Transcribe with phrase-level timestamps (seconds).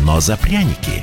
[0.00, 1.02] но за пряники.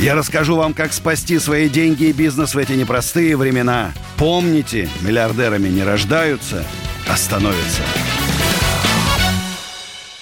[0.00, 3.92] Я расскажу вам, как спасти свои деньги и бизнес в эти непростые времена.
[4.16, 6.64] Помните, миллиардерами не рождаются,
[7.08, 7.82] а становятся.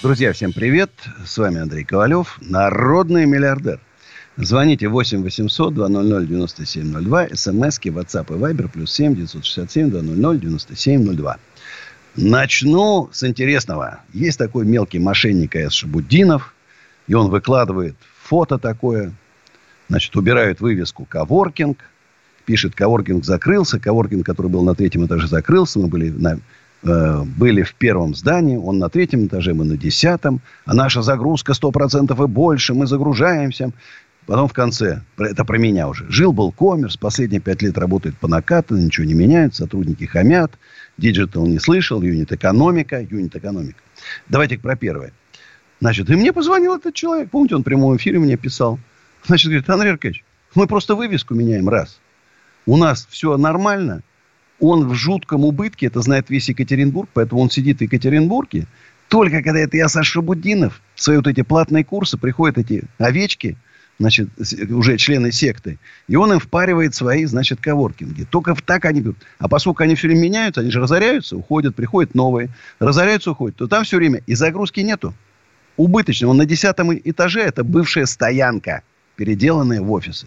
[0.03, 0.91] Друзья, всем привет.
[1.25, 3.81] С вами Андрей Ковалев, народный миллиардер.
[4.37, 11.39] Звоните 8 800 200 9702, смски, WhatsApp и Viber, плюс 7 967 200 9702.
[12.17, 14.01] Начну с интересного.
[14.13, 15.73] Есть такой мелкий мошенник А.С.
[15.73, 16.52] Шабудинов,
[17.07, 19.13] и он выкладывает фото такое,
[19.89, 21.79] значит, убирают вывеску «Коворкинг»,
[22.45, 26.39] пишет «Коворкинг закрылся», «Коворкинг», который был на третьем этаже, закрылся, мы были, на,
[26.83, 31.53] э, были в первом здании, он на третьем этаже, мы на десятом, а наша загрузка
[31.53, 33.73] 100% и больше, мы загружаемся.
[34.27, 38.77] Потом в конце, это про меня уже, жил-был коммерс, последние пять лет работает по накату,
[38.77, 40.53] ничего не меняет, сотрудники хамят,
[40.97, 43.81] digital не слышал, unit-экономика, unit-экономика.
[44.29, 45.13] Давайте про первое.
[45.83, 47.29] Значит, и мне позвонил этот человек.
[47.31, 48.79] Помните, он в прямом эфире мне писал.
[49.27, 50.25] Значит, говорит, Андрей Аркадьевич,
[50.55, 51.99] мы просто вывеску меняем раз.
[52.67, 54.03] У нас все нормально.
[54.61, 58.69] Он в жутком убытке, это знает весь Екатеринбург, поэтому он сидит в Екатеринбурге.
[59.09, 63.57] Только когда это я Саша Будинов, свои вот эти платные курсы, приходят эти овечки,
[63.99, 64.29] значит,
[64.71, 68.23] уже члены секты, и он им впаривает свои, значит, коворкинги.
[68.23, 69.17] Только так они берут.
[69.41, 72.51] А поскольку они все время меняются, они же разоряются, уходят, приходят новые.
[72.79, 73.57] Разоряются, уходят.
[73.57, 75.13] То там все время и загрузки нету
[75.77, 76.29] убыточный.
[76.29, 78.83] Он на десятом этаже, это бывшая стоянка,
[79.17, 80.27] переделанная в офисы.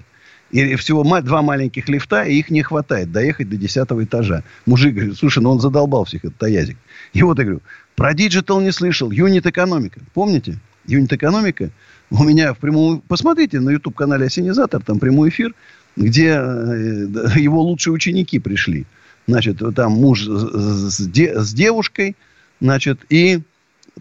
[0.52, 4.44] И всего два маленьких лифта, и их не хватает доехать до десятого этажа.
[4.66, 6.78] Мужик говорит, слушай, ну он задолбал всех, этот таязик.
[7.14, 7.62] И вот я говорю,
[7.96, 10.00] про digital не слышал, unit экономика.
[10.14, 10.60] Помните?
[10.86, 11.72] Юнит экономика.
[12.12, 13.02] У меня в прямом...
[13.02, 15.54] Посмотрите на YouTube-канале Осенизатор, там прямой эфир,
[15.96, 18.86] где э, его лучшие ученики пришли.
[19.28, 22.16] Значит, там муж с, с девушкой,
[22.62, 23.42] значит, и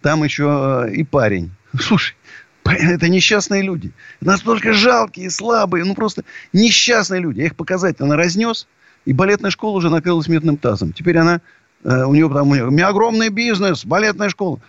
[0.01, 1.51] там еще э, и парень.
[1.79, 2.15] Слушай,
[2.65, 3.93] это несчастные люди.
[4.21, 7.41] Настолько жалкие, слабые, ну просто несчастные люди.
[7.41, 8.67] Я их показательно разнес,
[9.05, 10.93] и балетная школа уже накрылась медным тазом.
[10.93, 11.41] Теперь она,
[11.85, 14.61] э, у нее там, у, нее, огромный бизнес, балетная школа.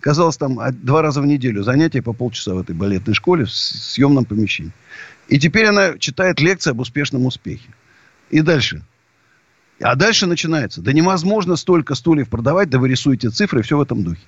[0.00, 4.24] Казалось, там два раза в неделю занятия по полчаса в этой балетной школе в съемном
[4.24, 4.72] помещении.
[5.26, 7.68] И теперь она читает лекции об успешном успехе.
[8.30, 8.82] И дальше.
[9.80, 10.82] А дальше начинается.
[10.82, 14.22] Да невозможно столько стульев продавать, да вы рисуете цифры, все в этом духе.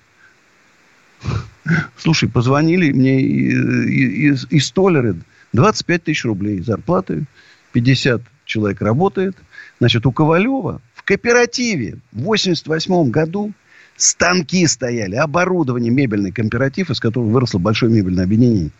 [1.96, 5.16] Слушай, позвонили мне из, из столеры.
[5.52, 7.24] 25 тысяч рублей зарплаты.
[7.72, 9.36] 50 человек работает.
[9.78, 13.52] Значит, у Ковалева в кооперативе в 88 году
[13.96, 18.70] станки стояли, оборудование, мебельный кооператив, из которого выросло большое мебельное объединение.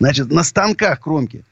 [0.00, 1.44] Значит, на станках кромки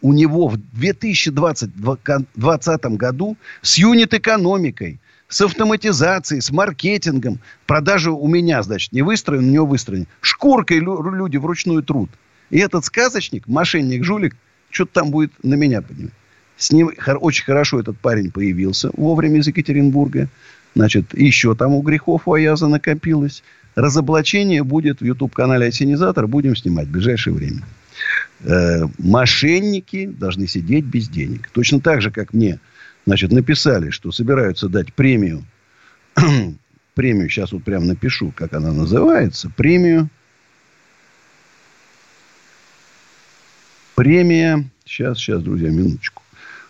[0.00, 4.98] у него в 2020 году с юнит-экономикой
[5.34, 7.40] с автоматизацией, с маркетингом.
[7.66, 10.06] Продажи у меня, значит, не выстроены, у него выстроены.
[10.20, 12.08] Шкуркой люди вручную труд.
[12.50, 14.36] И этот сказочник, мошенник, жулик,
[14.70, 16.12] что-то там будет на меня поднимать.
[16.56, 20.28] С ним очень хорошо этот парень появился вовремя из Екатеринбурга.
[20.76, 23.42] Значит, еще там у грехов у Аяза накопилось.
[23.74, 26.28] Разоблачение будет в YouTube-канале «Осенизатор».
[26.28, 27.64] Будем снимать в ближайшее время.
[28.44, 31.50] Э, мошенники должны сидеть без денег.
[31.52, 32.60] Точно так же, как мне
[33.06, 35.44] значит, написали, что собираются дать премию,
[36.94, 40.08] премию, сейчас вот прям напишу, как она называется, премию,
[43.94, 46.22] премия, сейчас, сейчас, друзья, минуточку.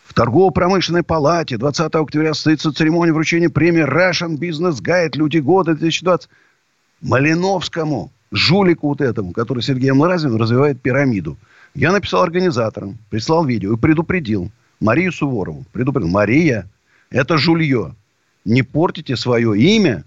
[0.05, 5.17] В торгово-промышленной палате 20 октября состоится церемония вручения премии Russian Business Guide.
[5.17, 6.29] Люди года 2020
[7.01, 11.37] Малиновскому, жулику вот этому, который Сергеем Ларазиным развивает пирамиду.
[11.75, 15.65] Я написал организаторам, прислал видео и предупредил– Марию Суворову.
[15.73, 16.11] Предупредил.
[16.11, 16.69] Мария,
[17.11, 17.95] это жулье.
[18.45, 20.05] Не портите свое имя,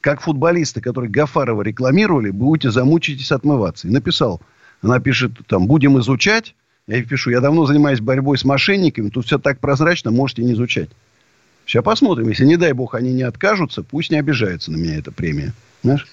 [0.00, 3.88] как футболисты, которые Гафарова рекламировали, будете замучитесь отмываться.
[3.88, 4.40] И написал.
[4.82, 6.54] Она пишет, там, будем изучать.
[6.86, 9.08] Я пишу, я давно занимаюсь борьбой с мошенниками.
[9.08, 10.90] Тут все так прозрачно, можете не изучать.
[11.66, 12.28] Сейчас посмотрим.
[12.28, 15.52] Если, не дай бог, они не откажутся, пусть не обижаются на меня эта премия.
[15.82, 16.06] Знаешь?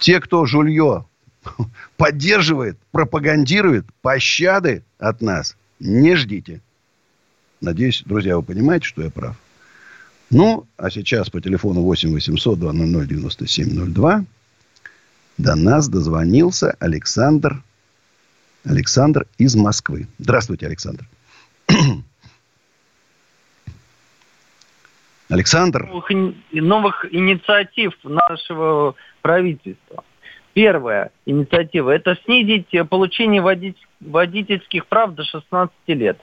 [0.00, 1.04] Те, кто жулье
[1.96, 6.60] поддерживает, пропагандирует, пощады от нас не ждите.
[7.62, 9.36] Надеюсь, друзья, вы понимаете, что я прав.
[10.30, 14.24] Ну, а сейчас по телефону 8 800 200 9702
[15.38, 17.62] до нас дозвонился Александр
[18.64, 20.08] Александр из Москвы.
[20.18, 21.06] Здравствуйте, Александр.
[25.28, 25.86] Александр.
[25.86, 26.10] Новых,
[26.52, 30.02] новых инициатив нашего правительства.
[30.52, 33.40] Первая инициатива– это снизить получение
[34.00, 36.18] водительских прав до 16 лет.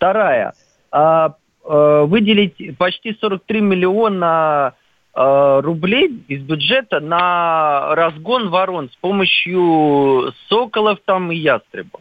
[0.00, 0.54] Вторая
[0.90, 4.72] а, а, выделить почти 43 миллиона
[5.12, 12.00] а, рублей из бюджета на разгон ворон с помощью соколов там и ястребов.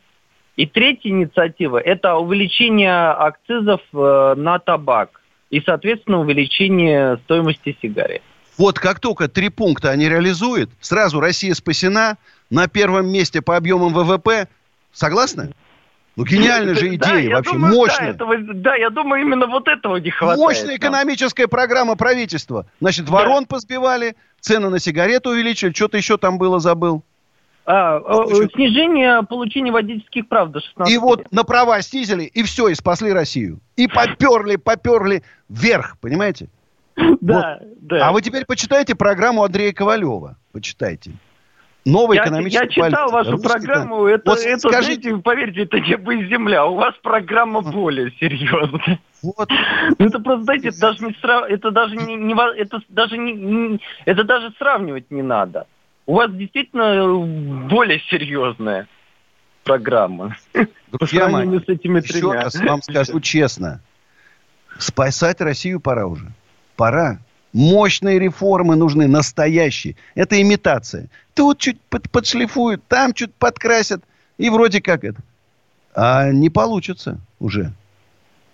[0.56, 8.22] И третья инициатива– это увеличение акцизов э, на табак и, соответственно, увеличение стоимости сигарет.
[8.58, 12.18] Вот как только три пункта они реализуют, сразу Россия спасена,
[12.50, 14.50] на первом месте по объемам ВВП.
[14.92, 15.54] Согласны?
[16.20, 18.08] Ну, гениальная же идея, да, вообще, думаю, мощная.
[18.08, 20.38] Да, этого, да, я думаю, именно вот этого не хватает.
[20.38, 22.66] Мощная экономическая программа правительства.
[22.82, 23.14] Значит, да.
[23.14, 27.04] ворон позбивали, цены на сигареты увеличили, что-то еще там было, забыл.
[27.66, 31.02] А, Значит, снижение получения водительских прав до 16 И лет.
[31.02, 33.62] вот на права снизили, и все, и спасли Россию.
[33.78, 36.50] И поперли, поперли вверх, понимаете?
[37.22, 37.78] Да, вот.
[37.80, 38.10] да.
[38.10, 40.36] А вы теперь почитайте программу Андрея Ковалева.
[40.52, 41.12] Почитайте.
[41.86, 44.06] Новая я, экономическая Я читал вашу Русский программу.
[44.06, 45.02] Это, вот это скажите...
[45.02, 46.66] знаете, поверьте, это небо и земля.
[46.66, 49.00] У вас программа более серьезная.
[49.22, 49.50] Вот.
[49.98, 51.46] Ну, это просто, знаете, это даже не срав...
[51.50, 55.68] это даже не, не это даже не, не это даже сравнивать не надо.
[56.06, 57.16] У вас действительно
[57.70, 58.88] более серьезная
[59.64, 60.36] программа.
[60.92, 62.44] Друзья мои, с этими еще тремя.
[62.44, 63.82] раз вам скажу честно.
[64.78, 66.28] Спасать Россию пора уже.
[66.76, 67.20] Пора.
[67.54, 69.96] Мощные реформы нужны, настоящие.
[70.16, 71.08] Это имитация.
[71.34, 74.04] Тут чуть под, подшлифуют, там чуть подкрасят.
[74.38, 75.22] И вроде как это.
[75.96, 77.74] А не получится уже.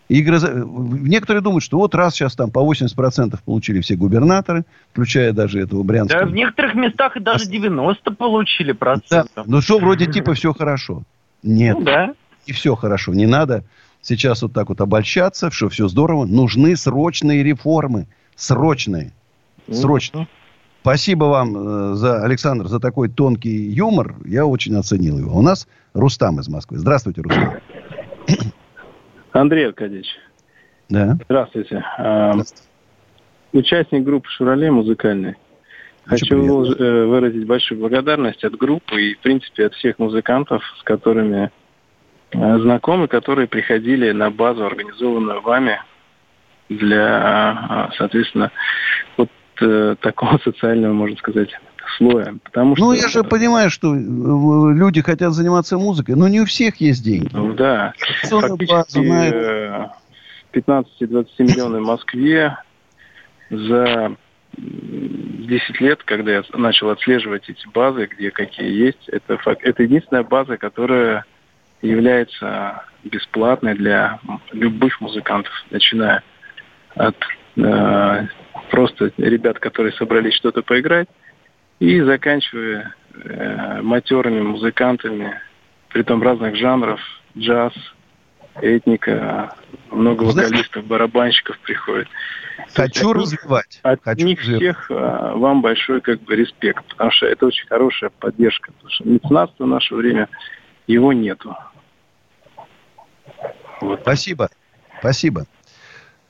[0.07, 5.59] И некоторые думают, что вот раз сейчас там по 80% получили все губернаторы, включая даже
[5.59, 6.21] этого Брянского.
[6.21, 9.31] Да, в некоторых местах и даже 90 получили процентов.
[9.35, 11.03] Да, ну что, вроде типа все хорошо.
[11.41, 11.77] Нет.
[11.79, 12.13] Ну, да.
[12.45, 13.13] И все хорошо.
[13.13, 13.63] Не надо
[14.01, 16.25] сейчас вот так вот обольщаться, что все здорово.
[16.25, 18.07] Нужны срочные реформы.
[18.35, 19.11] Срочные.
[19.69, 20.27] Срочно.
[20.81, 24.15] Спасибо вам, э, за, Александр, за такой тонкий юмор.
[24.25, 25.37] Я очень оценил его.
[25.37, 26.77] У нас Рустам из Москвы.
[26.77, 27.55] Здравствуйте, Рустам.
[29.31, 30.07] Андрей Аркадьевич.
[30.89, 31.17] Да.
[31.25, 31.83] Здравствуйте.
[31.97, 32.63] А, Здравствуйте.
[33.53, 35.35] Участник группы «Шурале» музыкальной.
[36.03, 36.83] Хочу приятно.
[36.83, 41.51] Э, выразить большую благодарность от группы и, в принципе, от всех музыкантов, с которыми
[42.37, 45.79] Э, знакомые, которые приходили на базу, организованную вами
[46.69, 48.51] для, э, соответственно,
[49.17, 49.29] вот
[49.61, 51.49] э, такого социального, можно сказать,
[51.97, 52.35] слоя.
[52.43, 52.85] Потому что...
[52.85, 57.29] Ну, я же понимаю, что люди хотят заниматься музыкой, но не у всех есть деньги.
[57.31, 57.93] Ну, да.
[58.23, 58.99] Фактически
[60.53, 62.57] 15-20 миллионов в Москве
[63.49, 64.15] за
[64.57, 70.57] 10 лет, когда я начал отслеживать эти базы, где какие есть, это, это единственная база,
[70.57, 71.25] которая
[71.81, 74.19] является бесплатной для
[74.51, 76.23] любых музыкантов, начиная
[76.95, 77.15] от
[77.57, 78.27] э,
[78.71, 81.07] просто ребят, которые собрались что-то поиграть,
[81.79, 85.39] и заканчивая э, матерыми музыкантами,
[85.89, 86.99] при том разных жанров,
[87.37, 87.73] джаз,
[88.61, 89.55] этника,
[89.91, 92.07] много вокалистов, барабанщиков приходит.
[92.73, 93.79] Хочу от развивать.
[93.83, 94.61] От Хочу них развивать.
[94.61, 98.71] всех а, вам большой как бы респект, потому что это очень хорошая поддержка.
[98.71, 100.29] Потому что меценатство в наше время
[100.87, 101.55] его нету.
[103.81, 104.01] Вот.
[104.01, 104.49] Спасибо.
[104.99, 105.45] Спасибо.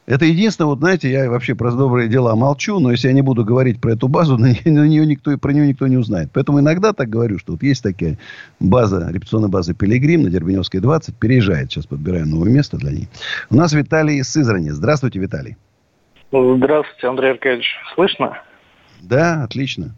[0.06, 3.44] Это единственное, вот знаете, я вообще про добрые дела молчу, но если я не буду
[3.44, 6.30] говорить про эту базу, на нее никто, про нее никто не узнает.
[6.34, 8.20] Поэтому иногда так говорю, что вот есть такая
[8.60, 11.72] база, репетиционная база Пилигрим на Дербеневской 20, переезжает.
[11.72, 13.08] Сейчас подбираем новое место для ней.
[13.50, 14.70] У нас Виталий из Сызрани.
[14.70, 15.58] Здравствуйте, Виталий.
[16.32, 17.76] Здравствуйте, Андрей Аркадьевич.
[17.96, 18.38] Слышно?
[19.02, 19.96] Да, отлично.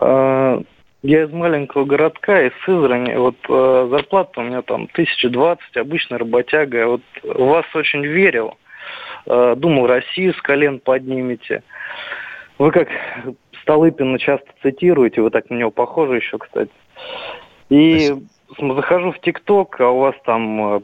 [0.00, 0.62] А,
[1.02, 3.14] я из маленького городка, из Сызрани.
[3.14, 6.86] Вот э, зарплата у меня там 1020, обычно работяга.
[6.86, 8.54] Вот вас очень верил.
[9.28, 11.62] Э, думал, Россию с колен поднимете.
[12.58, 12.88] Вы как
[13.62, 16.70] Столыпина часто цитируете, вы так на него похожи еще, кстати.
[17.68, 18.14] И
[18.50, 18.74] Спасибо.
[18.74, 20.80] захожу в ТикТок, а у вас там э,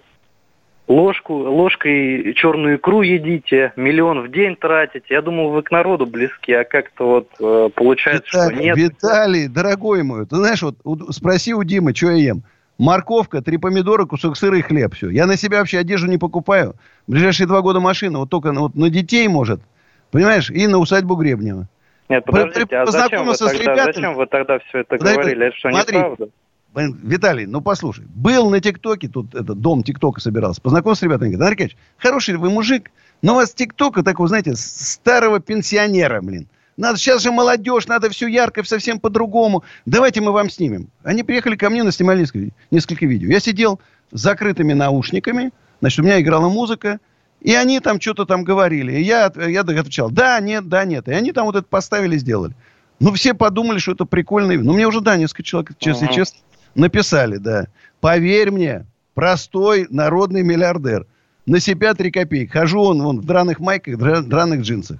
[0.89, 5.07] ложку, ложкой черную икру едите, миллион в день тратите.
[5.09, 8.77] Я думал, вы к народу близки, а как-то вот э, получается, Виталий, что нет.
[8.77, 10.77] Виталий, дорогой мой, ты знаешь, вот
[11.15, 12.43] спроси у Димы, что я ем.
[12.79, 14.95] Морковка, три помидора, кусок сыра и хлеб.
[14.95, 15.09] Все.
[15.11, 16.75] Я на себя вообще одежду не покупаю.
[17.07, 19.61] В ближайшие два года машина вот только вот на детей может.
[20.11, 20.51] Понимаешь?
[20.51, 21.69] И на усадьбу Гребнева.
[22.09, 23.93] Нет, подождите, а зачем вы, тогда, ребятами...
[23.93, 25.47] зачем вы тогда все это Подожди, говорили?
[25.47, 26.29] Это что, смотри, неправда?
[26.75, 31.41] Виталий, ну послушай, был на ТикТоке, тут этот дом ТикТока собирался, познакомился с ребятами, говорит,
[31.41, 32.91] Андрей Аркадьевич, хороший вы мужик,
[33.23, 36.49] но у вас ТикТока такого, знаете, старого пенсионера, блин.
[36.77, 39.63] Надо, сейчас же молодежь, надо все ярко, совсем по-другому.
[39.87, 40.89] Давайте мы вам снимем.
[41.03, 43.29] Они приехали ко мне, наснимали несколько, несколько видео.
[43.29, 46.99] Я сидел с закрытыми наушниками, значит, у меня играла музыка,
[47.41, 48.93] и они там что-то там говорили.
[48.93, 51.09] И я, я отвечал, да, нет, да, нет.
[51.09, 52.55] И они там вот это поставили, сделали.
[53.01, 54.55] Ну, все подумали, что это прикольно.
[54.55, 56.15] Ну, мне уже, да, несколько человек, честно, uh-huh.
[56.15, 56.39] честно,
[56.75, 57.67] написали, да.
[58.01, 61.07] Поверь мне, простой народный миллиардер.
[61.47, 62.51] На себя три копейки.
[62.51, 64.99] Хожу он вон, в драных майках, дра, драных джинсах.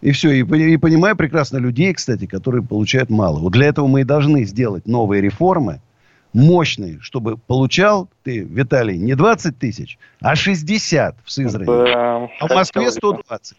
[0.00, 0.30] И все.
[0.30, 3.38] И, и понимаю прекрасно людей, кстати, которые получают мало.
[3.40, 5.80] Вот для этого мы и должны сделать новые реформы,
[6.32, 11.66] мощные, чтобы получал ты, Виталий, не 20 тысяч, а 60 в Сызрани.
[11.66, 13.56] Да, а в Москве 120.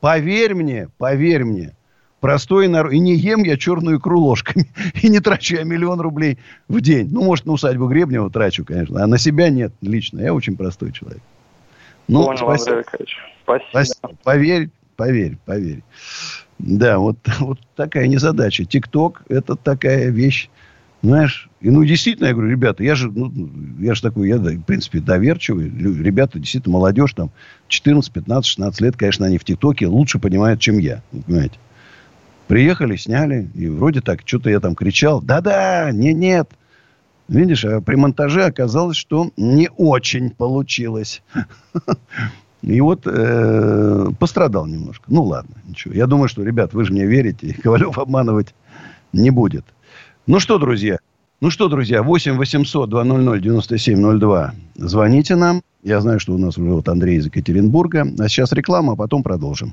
[0.00, 1.74] Поверь мне, поверь мне
[2.20, 2.92] простой народ.
[2.92, 4.66] И не ем я черную икру ложками.
[5.02, 6.38] И не трачу я миллион рублей
[6.68, 7.08] в день.
[7.10, 9.02] Ну, может, на усадьбу Гребнева трачу, конечно.
[9.02, 10.20] А на себя нет лично.
[10.20, 11.22] Я очень простой человек.
[12.08, 12.76] Ну, Понял, спасибо.
[12.76, 13.06] Андрей
[13.42, 13.68] Спасибо.
[13.70, 14.16] спасибо.
[14.22, 14.70] Поверь,
[15.00, 15.82] поверь, поверь.
[16.58, 18.66] Да, вот, вот такая незадача.
[18.66, 20.50] ТикТок– это такая вещь,
[21.00, 23.32] знаешь, и ну действительно, я говорю, ребята, я же, ну,
[23.78, 25.70] я же такой, я, в принципе, доверчивый.
[25.70, 27.30] Ребята, действительно, молодежь там
[27.68, 31.02] 14, 15, 16 лет, конечно, они в ТикТоке лучше понимают, чем я.
[31.12, 31.58] Вы понимаете?
[32.46, 35.22] Приехали, сняли, и вроде так, что-то я там кричал.
[35.22, 36.50] Да-да, нет-нет.
[37.28, 41.22] Видишь, а при монтаже оказалось, что не очень получилось.
[42.62, 45.04] И вот э, пострадал немножко.
[45.08, 45.94] Ну, ладно, ничего.
[45.94, 48.54] Я думаю, что, ребят, вы же мне верите, Ковалев обманывать
[49.12, 49.64] не будет.
[50.26, 50.98] Ну что, друзья,
[51.40, 54.54] ну что, друзья, 8 800 200 9702.
[54.76, 55.62] Звоните нам.
[55.82, 58.06] Я знаю, что у нас уже вот Андрей из Екатеринбурга.
[58.18, 59.72] А сейчас реклама, а потом продолжим.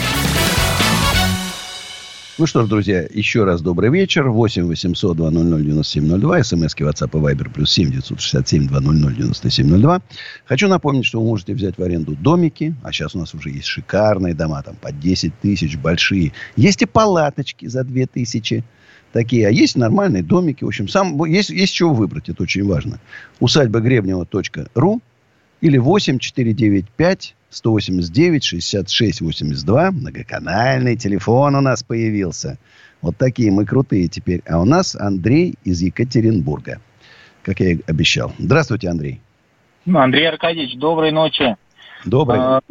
[2.41, 4.27] Ну что ж, друзья, еще раз добрый вечер.
[4.27, 6.43] 8 800 200 9702.
[6.43, 10.01] СМСки WhatsApp и Viber плюс 7 967 200 9702.
[10.45, 12.73] Хочу напомнить, что вы можете взять в аренду домики.
[12.81, 14.63] А сейчас у нас уже есть шикарные дома.
[14.63, 16.33] Там по 10 тысяч большие.
[16.55, 18.63] Есть и палаточки за 2 тысячи
[19.13, 19.47] такие.
[19.47, 20.63] А есть нормальные домики.
[20.63, 22.27] В общем, сам, есть, есть чего выбрать.
[22.29, 22.99] Это очень важно.
[23.39, 24.99] Усадьба Гребнева.ру
[25.61, 29.91] или 8 495 189 66 82.
[29.91, 32.57] Многоканальный телефон у нас появился.
[33.01, 34.41] Вот такие мы крутые теперь.
[34.47, 36.79] А у нас Андрей из Екатеринбурга.
[37.43, 38.33] Как я и обещал.
[38.37, 39.21] Здравствуйте, Андрей.
[39.85, 41.57] Ну, Андрей Аркадьевич, доброй ночи.
[42.05, 42.39] Добрый.
[42.39, 42.61] А,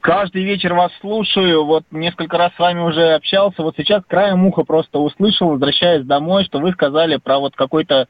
[0.00, 1.64] каждый вечер вас слушаю.
[1.64, 3.62] Вот несколько раз с вами уже общался.
[3.62, 8.08] Вот сейчас краем уха просто услышал, возвращаясь домой, что вы сказали про вот какой-то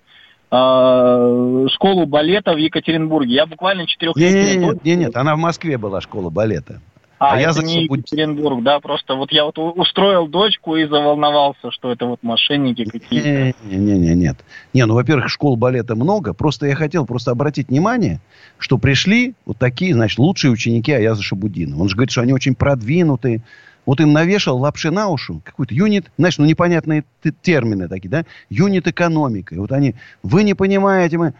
[0.50, 3.34] школу балета в Екатеринбурге.
[3.34, 4.56] Я буквально четырехлетний.
[4.56, 6.80] Нет, нет, нет, нет, она в Москве была школа балета.
[7.18, 7.64] А, а я за...
[7.64, 12.84] не Екатеринбург, да, просто вот я вот устроил дочку и заволновался, что это вот мошенники
[12.84, 13.58] какие-то.
[13.64, 14.36] Не-не-не, нет.
[14.72, 18.20] Не, ну, во-первых, школ балета много, просто я хотел просто обратить внимание,
[18.56, 21.80] что пришли вот такие, значит, лучшие ученики Аяза Шабудина.
[21.80, 23.42] Он же говорит, что они очень продвинутые,
[23.88, 27.04] вот им навешал лапши на уши, какой-то юнит, знаешь, ну непонятные
[27.40, 29.54] термины такие, да, юнит экономика.
[29.54, 31.32] И вот они, вы не понимаете, мы...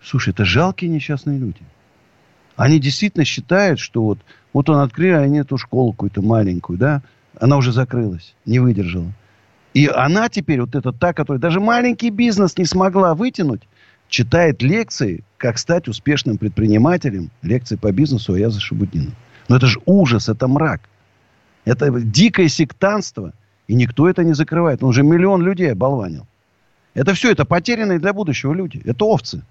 [0.00, 1.62] Слушай, это жалкие несчастные люди.
[2.54, 4.20] Они действительно считают, что вот,
[4.52, 7.02] вот он открыл, а они эту школу какую-то маленькую, да,
[7.40, 9.12] она уже закрылась, не выдержала.
[9.74, 13.62] И она теперь, вот эта та, которая даже маленький бизнес не смогла вытянуть,
[14.08, 19.10] читает лекции, как стать успешным предпринимателем, лекции по бизнесу Аяза Шабудина.
[19.48, 20.82] Но это же ужас, это мрак.
[21.66, 23.34] Это дикое сектанство.
[23.66, 24.82] И никто это не закрывает.
[24.82, 26.26] Он уже миллион людей оболванил.
[26.94, 28.80] Это все, это потерянные для будущего люди.
[28.84, 29.42] Это овцы.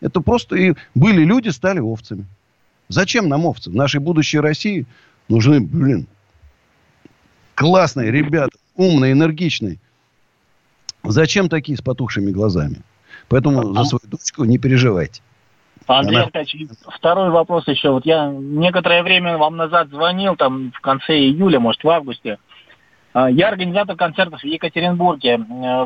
[0.00, 2.24] Это просто и были люди, стали овцами.
[2.88, 3.70] Зачем нам овцы?
[3.70, 4.86] В нашей будущей России
[5.28, 6.06] нужны, блин,
[7.54, 9.78] классные ребята, умные, энергичные.
[11.04, 12.80] Зачем такие с потухшими глазами?
[13.28, 15.20] Поэтому за свою дочку не переживайте.
[15.88, 17.90] Андрей Аркадьевич, второй вопрос еще.
[17.90, 22.38] Вот я некоторое время вам назад звонил, там в конце июля, может, в августе.
[23.14, 25.38] А, я организатор концертов в Екатеринбурге.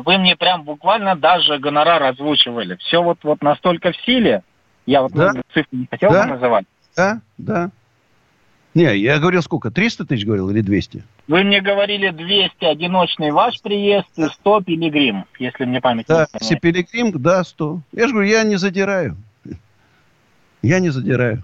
[0.05, 2.75] Вы мне прям буквально даже гонорар озвучивали.
[2.75, 4.43] Все вот, вот настолько в силе.
[4.85, 5.31] Я вот Да.
[5.33, 6.23] ну, цифры не хотел Да.
[6.25, 6.65] бы называть.
[6.97, 7.69] Да, да.
[8.73, 9.69] Не, я говорил сколько?
[9.71, 11.03] 300 тысяч говорил или 200?
[11.27, 16.19] Вы мне говорили 200 одиночный ваш приезд и 100 пилигрим, если мне память Да, не
[16.41, 16.61] если изменяет.
[16.91, 17.79] пилигрим, да, 100.
[17.93, 19.15] Я же говорю, я не задираю.
[20.63, 21.43] Я не задираю.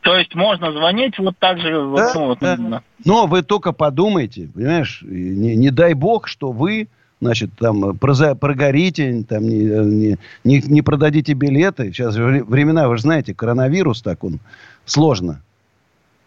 [0.00, 2.54] То есть можно звонить вот так же, вот, Да, ну, вот да.
[2.54, 2.82] именно.
[3.04, 6.88] Но вы только подумайте, понимаешь, не, не дай бог, что вы,
[7.20, 11.92] значит, там проза- прогорите, там не, не, не, не продадите билеты.
[11.92, 14.40] Сейчас вре- времена, вы же знаете, коронавирус так он
[14.86, 15.42] сложно.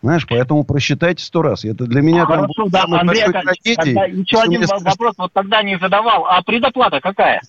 [0.03, 1.65] Знаешь, поэтому просчитайте сто раз.
[1.65, 5.63] Это для меня там Хорошо, да, Андрей Аркадьевич, тогда еще что один вопрос вот тогда
[5.63, 6.27] не задавал.
[6.27, 7.41] А предоплата какая?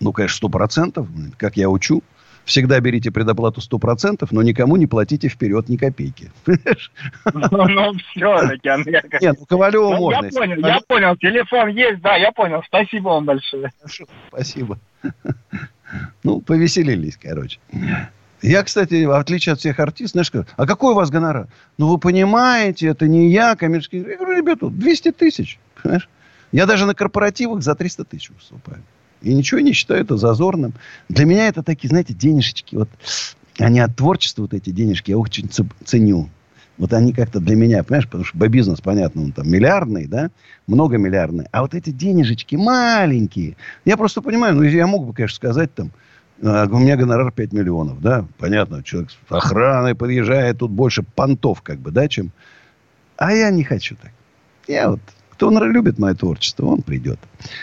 [0.00, 2.02] Ну, конечно, сто процентов, как я учу.
[2.46, 6.30] Всегда берите предоплату сто процентов, но никому не платите вперед ни копейки.
[6.44, 6.92] Понимаешь?
[7.34, 8.88] Ну, все-таки.
[9.20, 10.26] Нет, ну Ковалеву Ну, можно.
[10.26, 11.16] Я понял, я понял.
[11.16, 12.62] Телефон есть, да, я понял.
[12.64, 13.72] Спасибо вам большое.
[14.28, 14.78] Спасибо.
[16.22, 17.58] Ну, повеселились, короче.
[18.42, 21.48] Я, кстати, в отличие от всех артистов, знаешь, говорю, а какой у вас гонорар?
[21.78, 23.98] Ну, вы понимаете, это не я, коммерческий.
[23.98, 26.08] Я говорю, ребята, 200 тысяч, понимаешь?
[26.52, 28.84] Я даже на корпоративах за 300 тысяч выступаю.
[29.26, 30.72] И ничего не считаю это зазорным.
[31.08, 32.76] Для меня это такие, знаете, денежечки.
[32.76, 32.88] Вот
[33.58, 35.50] они от творчества, вот эти денежки, я очень
[35.84, 36.28] ценю.
[36.78, 40.30] Вот они как-то для меня, понимаешь, потому что бизнес, понятно, он там миллиардный, да,
[40.66, 41.46] многомиллиардный.
[41.50, 43.56] А вот эти денежечки маленькие.
[43.84, 45.90] Я просто понимаю, ну, я мог бы, конечно, сказать там,
[46.42, 51.62] а, у меня гонорар 5 миллионов, да, понятно, человек с охраной подъезжает, тут больше понтов,
[51.62, 52.30] как бы, да, чем...
[53.16, 54.12] А я не хочу так.
[54.68, 55.00] Я вот,
[55.36, 57.18] кто любит мое творчество, он придет.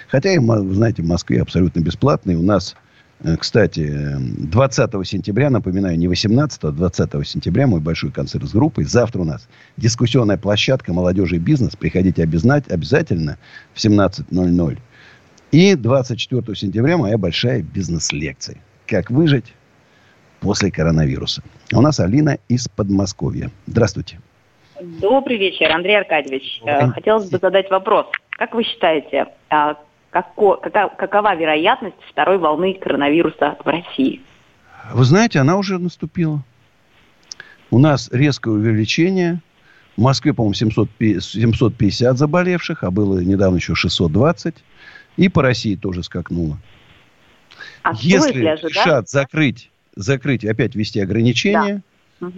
[0.07, 2.35] Хотя, знаете, в Москве абсолютно бесплатный.
[2.35, 2.75] У нас,
[3.23, 8.51] э, кстати, э, 20 сентября, напоминаю, не 18, а 20 сентября мой большой концерт с
[8.51, 8.83] группой.
[8.83, 11.75] Завтра у нас дискуссионная площадка «Молодежи и бизнес».
[11.75, 13.37] Приходите обязательно, обязательно
[13.73, 14.77] в 17.00.
[15.51, 18.57] И 24 сентября моя большая бизнес-лекция.
[18.85, 19.53] Как выжить
[20.41, 21.41] после коронавируса.
[21.71, 23.49] А У нас Алина из Подмосковья.
[23.65, 24.19] Здравствуйте.
[24.83, 26.59] Добрый вечер, Андрей Аркадьевич.
[26.59, 26.89] Добрый.
[26.89, 28.07] Э, Хотелось бы задать вопрос.
[28.31, 29.75] Как вы считаете, а,
[30.09, 34.21] како- кака- какова вероятность второй волны коронавируса в России?
[34.93, 36.43] Вы знаете, она уже наступила.
[37.71, 39.39] У нас резкое увеличение.
[39.95, 44.55] В Москве, по-моему, 700 750 заболевших, а было недавно еще 620.
[45.15, 46.57] И по России тоже скакнуло.
[47.83, 51.81] А Если решат закрыть, закрыть опять ввести ограничения,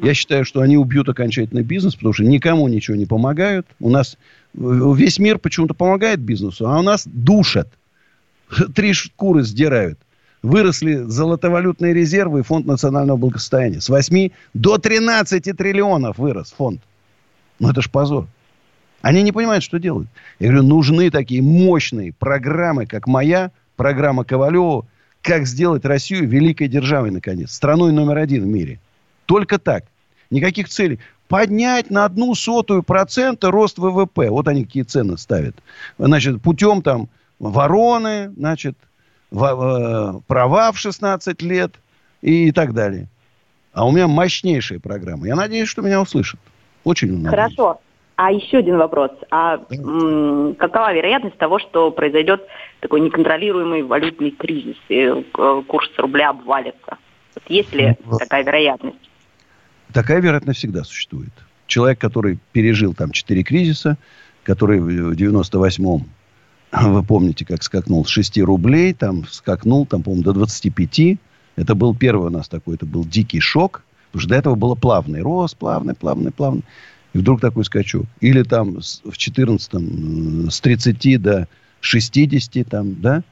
[0.02, 3.68] Я считаю, что они убьют окончательно бизнес, потому что никому ничего не помогают.
[3.80, 4.18] У нас
[4.54, 4.58] э,
[4.96, 7.70] весь мир почему-то помогает бизнесу, а у нас душат.
[8.76, 10.00] Три шкуры сдирают.
[10.42, 13.82] Выросли золотовалютные резервы и фонд национального благосостояния.
[13.82, 16.82] С 8 до 13 триллионов вырос фонд.
[17.60, 18.28] Ну, это ж позор.
[19.02, 20.08] Они не понимают, что делают.
[20.40, 24.86] Я говорю, нужны такие мощные программы, как моя, программа Ковалева,
[25.22, 27.52] как сделать Россию великой державой, наконец.
[27.52, 28.80] Страной номер один в мире.
[29.26, 29.86] Только так.
[30.30, 31.00] Никаких целей.
[31.28, 34.30] Поднять на одну сотую процента рост ВВП.
[34.30, 35.56] Вот они какие цены ставят.
[35.98, 37.08] Значит, путем там
[37.40, 38.76] вороны, значит,
[39.32, 41.74] э, права в 16 лет
[42.22, 43.08] и так далее.
[43.74, 45.28] А у меня мощнейшая программа.
[45.28, 46.40] Я надеюсь, что меня услышат.
[46.84, 47.30] Очень надеюсь.
[47.30, 47.80] Хорошо.
[48.18, 49.12] А еще один вопрос.
[49.30, 52.42] А м, какова вероятность того, что произойдет
[52.80, 56.98] такой неконтролируемый валютный кризис, и э, курс рубля обвалится?
[57.34, 59.10] Вот есть ли Ну, такая вероятность?
[59.96, 61.32] Такая вероятность всегда существует.
[61.68, 63.98] Человек, который пережил там четыре кризиса,
[64.44, 66.04] который в 98-м,
[66.92, 71.18] вы помните, как скакнул с 6 рублей, там скакнул, там, по-моему, до 25.
[71.56, 73.84] Это был первый у нас такой, это был дикий шок.
[74.12, 76.66] Потому что до этого было плавный рост, плавный, плавный, плавный.
[77.14, 78.06] И вдруг такой скачок.
[78.20, 81.48] Или там в 14-м с 30 до
[81.80, 83.24] 60 там, да?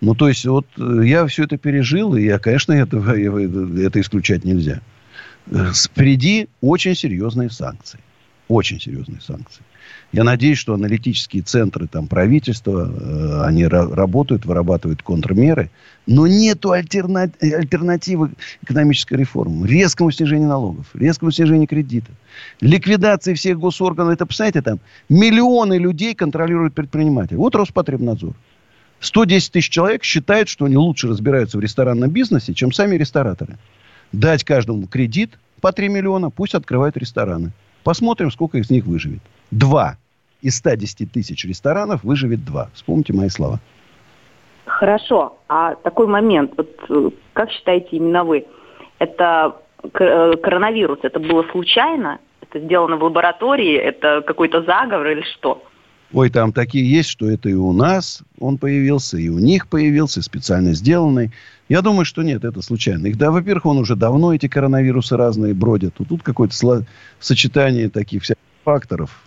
[0.00, 4.46] Ну, то есть, вот э, я все это пережил, и я, конечно, это, это исключать
[4.46, 4.80] нельзя.
[5.74, 8.00] Впереди очень серьезные санкции.
[8.48, 9.62] Очень серьезные санкции.
[10.10, 15.70] Я надеюсь, что аналитические центры там, правительства, э, они ра- работают, вырабатывают контрмеры.
[16.06, 18.30] Но нет альтернативы
[18.62, 19.68] экономической реформы.
[19.68, 22.14] Резкому снижению налогов, резкому снижению кредитов,
[22.62, 24.14] ликвидации всех госорганов.
[24.14, 24.80] Это, представляете, там
[25.10, 27.36] миллионы людей контролируют предприниматели.
[27.36, 28.34] Вот Роспотребнадзор.
[29.00, 33.58] 110 тысяч человек считают, что они лучше разбираются в ресторанном бизнесе, чем сами рестораторы.
[34.12, 37.52] Дать каждому кредит по 3 миллиона, пусть открывают рестораны.
[37.84, 39.20] Посмотрим, сколько из них выживет.
[39.50, 39.96] Два
[40.40, 42.68] из 110 тысяч ресторанов выживет два.
[42.74, 43.58] Вспомните мои слова.
[44.66, 45.38] Хорошо.
[45.48, 48.46] А такой момент, вот э, как считаете именно вы,
[48.98, 52.18] это э, коронавирус, это было случайно?
[52.42, 53.76] Это сделано в лаборатории?
[53.76, 55.62] Это какой-то заговор или что?
[56.12, 60.22] Ой, там такие есть, что это и у нас он появился, и у них появился,
[60.22, 61.32] специально сделанный.
[61.68, 63.06] Я думаю, что нет, это случайно.
[63.06, 65.94] Их, да, во-первых, он уже давно, эти коронавирусы разные бродят.
[65.98, 66.84] Вот тут какое-то сло...
[67.20, 69.22] сочетание таких всяких факторов.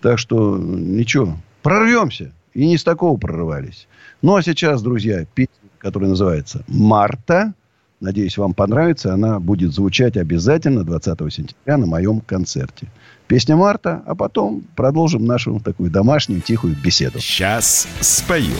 [0.00, 2.32] Так что ничего, прорвемся.
[2.54, 3.86] И не с такого прорывались.
[4.22, 7.52] Ну, а сейчас, друзья, песня, которая называется «Марта».
[8.00, 9.14] Надеюсь, вам понравится.
[9.14, 12.88] Она будет звучать обязательно 20 сентября на моем концерте.
[13.28, 17.18] Песня Марта, а потом продолжим нашу такую домашнюю тихую беседу.
[17.18, 18.54] Сейчас спою.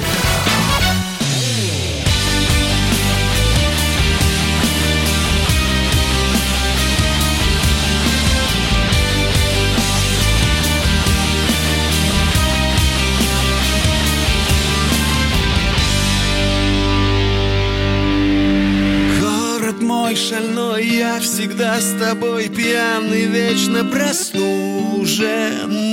[20.47, 24.43] Шальной Я всегда с тобой пьяный Вечно прослужен.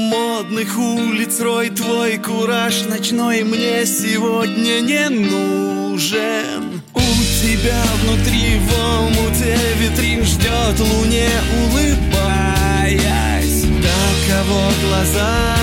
[0.09, 6.81] Модных улиц рой Твой кураж ночной Мне сегодня не нужен.
[6.93, 11.29] У тебя внутри в омуте Витрин ждет луне
[11.65, 13.63] Улыбаясь.
[13.83, 15.55] Таково глаза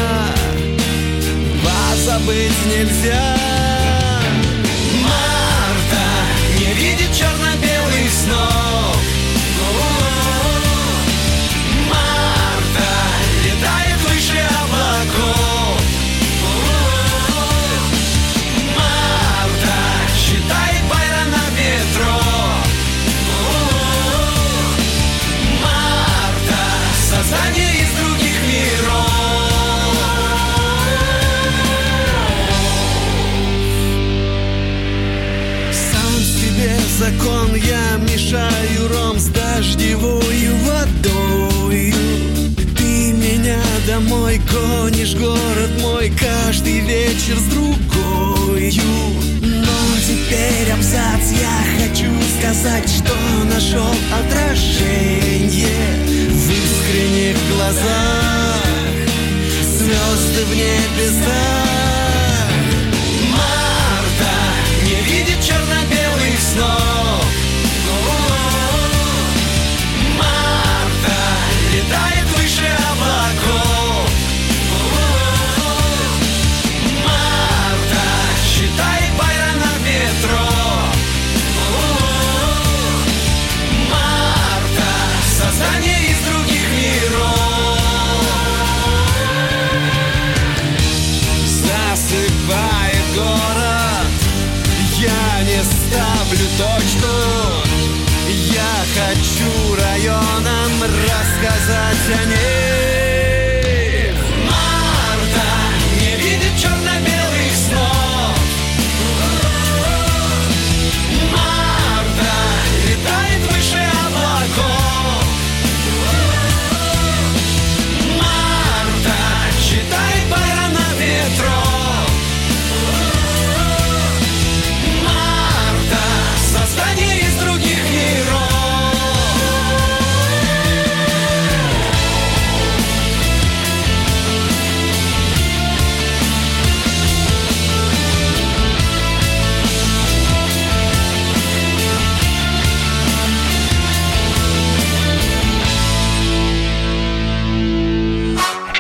[1.65, 3.50] Вас забыть нельзя
[37.11, 41.95] закон я мешаю ром с дождевою водою
[42.77, 48.73] Ты меня домой гонишь, город мой каждый вечер с другою
[49.43, 53.15] Но теперь абзац я хочу сказать, что
[53.53, 55.69] нашел отражение
[56.31, 58.61] В искренних глазах.
[59.79, 61.80] Звезды в небесах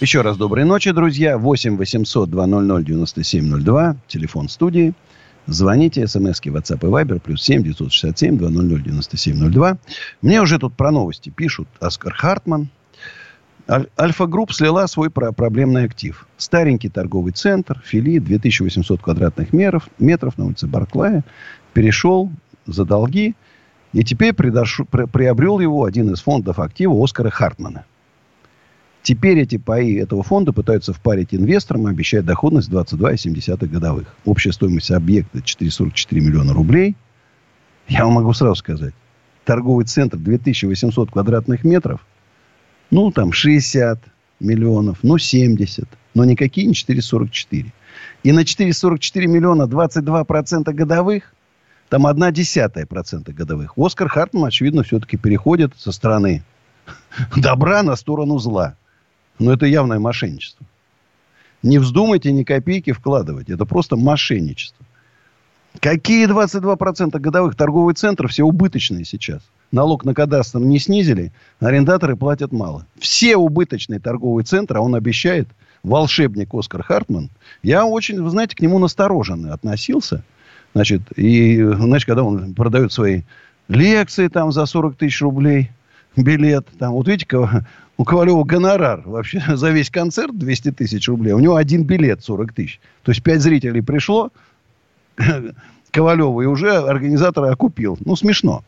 [0.00, 1.38] Еще раз доброй ночи, друзья.
[1.38, 3.96] 8 800 200 9702.
[4.08, 4.92] Телефон студии.
[5.46, 9.78] Звоните, смски, WhatsApp и Viber, плюс 7 967 200 9702.
[10.22, 11.68] Мне уже тут про новости пишут.
[11.80, 12.68] Оскар Хартман.
[13.68, 16.26] Аль- Альфа-групп слила свой про- проблемный актив.
[16.36, 21.24] Старенький торговый центр, фили, 2800 квадратных метров, метров на улице Барклая.
[21.72, 22.30] Перешел
[22.66, 23.34] за долги.
[23.92, 27.84] И теперь придош- при- приобрел его один из фондов актива Оскара Хартмана.
[29.06, 34.12] Теперь эти паи этого фонда пытаются впарить инвесторам и обещают доходность 22,7 годовых.
[34.24, 36.96] Общая стоимость объекта 444 миллиона рублей.
[37.86, 38.94] Я вам могу сразу сказать.
[39.44, 42.04] Торговый центр 2800 квадратных метров.
[42.90, 44.00] Ну, там 60
[44.40, 45.84] миллионов, ну, 70.
[46.14, 47.72] Но никакие не 444.
[48.24, 51.32] И на 444 миллиона 22% годовых,
[51.90, 53.74] там одна десятая процента годовых.
[53.76, 56.42] Оскар Хартман, очевидно, все-таки переходит со стороны
[57.36, 58.74] добра на сторону зла.
[59.38, 60.66] Но это явное мошенничество.
[61.62, 63.48] Не вздумайте ни копейки вкладывать.
[63.48, 64.84] Это просто мошенничество.
[65.80, 69.42] Какие 22% годовых торговый центр все убыточные сейчас?
[69.72, 72.86] Налог на кадастр не снизили, арендаторы платят мало.
[72.98, 75.48] Все убыточные торговые центры, а он обещает,
[75.82, 77.30] волшебник Оскар Хартман,
[77.62, 80.22] я очень, вы знаете, к нему настороженно относился.
[80.74, 83.22] Значит, и, значит, когда он продает свои
[83.68, 85.70] лекции там за 40 тысяч рублей,
[86.16, 87.26] билет, там, вот видите,
[87.98, 91.32] у Ковалева гонорар вообще за весь концерт 200 тысяч рублей.
[91.32, 92.80] У него один билет 40 тысяч.
[93.02, 94.30] То есть пять зрителей пришло,
[95.90, 97.98] Ковалева, и уже организатора окупил.
[98.04, 98.62] Ну, смешно.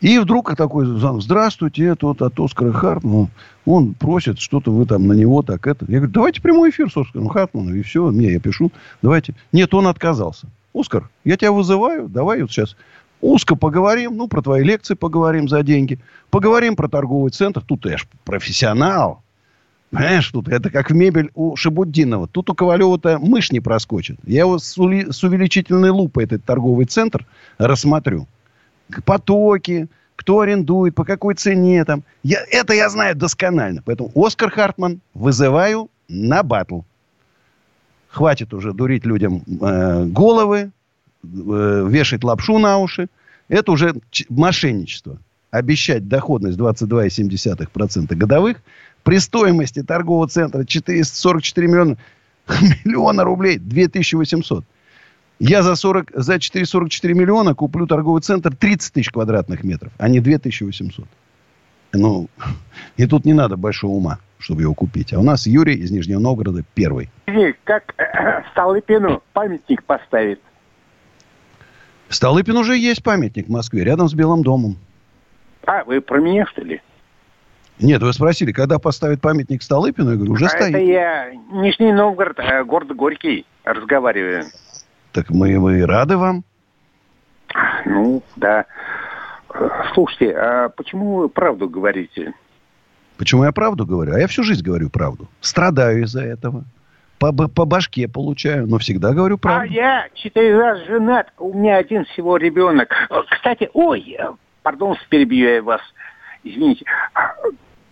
[0.00, 3.28] И вдруг такой, здравствуйте, это вот от Оскара Хартмана.
[3.66, 5.84] Он просит, что-то вы там на него так это.
[5.88, 8.10] Я говорю, давайте прямой эфир с Оскаром Хартманом, и все.
[8.10, 9.34] Мне, я пишу, давайте.
[9.52, 10.46] Нет, он отказался.
[10.72, 12.76] Оскар, я тебя вызываю, давай вот сейчас
[13.20, 15.98] узко поговорим, ну, про твои лекции поговорим за деньги.
[16.30, 17.62] Поговорим про торговый центр.
[17.62, 19.22] Тут я ж профессионал.
[19.90, 22.28] Понимаешь, тут это как в мебель у Шабуддинова.
[22.28, 24.18] Тут у Ковалева-то мышь не проскочит.
[24.24, 27.26] Я его с, ули, с увеличительной лупой этот торговый центр
[27.58, 28.28] рассмотрю.
[29.04, 32.04] Потоки, кто арендует, по какой цене там.
[32.22, 33.82] Я, это я знаю досконально.
[33.84, 36.82] Поэтому Оскар Хартман вызываю на батл.
[38.08, 40.70] Хватит уже дурить людям э, головы,
[41.22, 43.08] э, вешать лапшу на уши.
[43.48, 43.94] Это уже
[44.28, 45.18] мошенничество.
[45.50, 48.62] Обещать доходность 22,7% годовых–
[49.02, 51.96] при стоимости торгового центра 444 миллиона,
[52.84, 54.64] миллиона рублей 2800.
[55.38, 60.20] Я за, 40, за 444 миллиона куплю торговый центр 30 тысяч квадратных метров, а не
[60.20, 61.06] 2800.
[61.92, 62.28] Ну,
[62.96, 65.12] и тут не надо большого ума, чтобы его купить.
[65.14, 67.10] А у нас Юрий из Нижнего Новгорода первый.
[67.64, 67.94] Как
[68.52, 70.40] Столыпину памятник поставит?
[72.10, 74.76] Столыпин уже есть памятник в Москве, рядом с Белым домом.
[75.64, 76.82] А, вы про меня, что ли?
[77.78, 80.10] Нет, вы спросили, когда поставят памятник Столыпину?
[80.10, 80.74] Я говорю, уже а стоит.
[80.74, 84.44] Это я Нижний Новгород, э, город Горький, разговариваю.
[85.12, 86.44] Так мы, мы рады вам.
[87.86, 88.66] Ну, да.
[89.94, 92.34] Слушайте, а почему вы правду говорите?
[93.16, 94.14] Почему я правду говорю?
[94.14, 95.28] А я всю жизнь говорю правду.
[95.40, 96.64] Страдаю из-за этого.
[97.20, 99.62] По, по башке получаю, но всегда говорю правду.
[99.62, 102.94] А я четыре раза женат, у меня один всего ребенок.
[103.30, 104.16] Кстати, ой,
[104.62, 105.82] пардон, перебью я вас.
[106.42, 107.34] Извините, а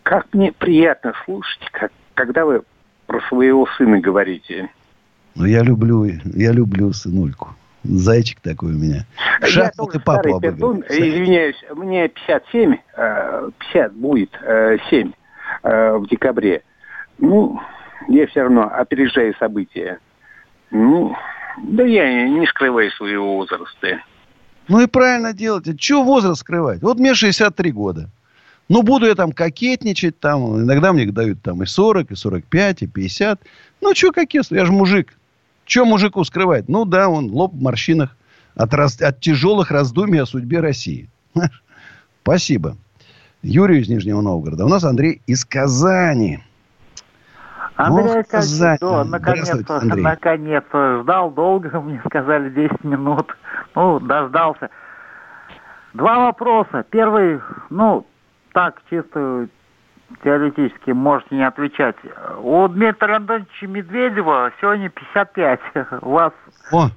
[0.03, 2.63] как мне приятно слушать, как, когда вы
[3.07, 4.71] про своего сына говорите.
[5.35, 7.51] Ну, я люблю, я люблю сынульку.
[7.83, 9.05] Зайчик такой у меня.
[9.43, 10.91] Шахматы папу обыгрывает.
[10.91, 14.31] Извиняюсь, мне 57, 50 э, будет
[14.89, 15.13] 7
[15.65, 16.63] э, в декабре.
[17.19, 17.61] Ну,
[18.07, 19.99] я все равно опережаю события.
[20.71, 21.17] Ну,
[21.63, 24.01] да я не скрываю своего возраста.
[24.69, 25.77] Ну и правильно делаете.
[25.77, 26.83] Чего возраст скрывать?
[26.83, 28.11] Вот мне 63 года.
[28.69, 32.87] Ну, буду я там кокетничать, там, иногда мне дают там и 40, и 45, и
[32.87, 33.41] 50.
[33.81, 35.15] Ну, что кокетство, я же мужик.
[35.65, 36.69] Что мужику скрывать?
[36.69, 38.15] Ну, да, он лоб в морщинах
[38.55, 41.09] от, раз, от тяжелых раздумий о судьбе России.
[42.23, 42.77] Спасибо.
[43.43, 44.67] Юрий из Нижнего Новгорода.
[44.67, 46.41] У нас Андрей из Казани.
[47.79, 48.79] Андрей, Казань.
[48.81, 51.01] Да, наконец-то, наконец-то.
[51.03, 53.35] Ждал долго, мне сказали 10 минут.
[53.75, 54.69] Ну, дождался.
[55.95, 56.85] Два вопроса.
[56.91, 58.05] Первый, ну,
[58.53, 59.47] так чисто
[60.25, 61.95] теоретически можете не отвечать.
[62.43, 65.61] У Дмитрия Антоновича Медведева сегодня 55.
[66.03, 66.33] У вас
[66.73, 66.89] О,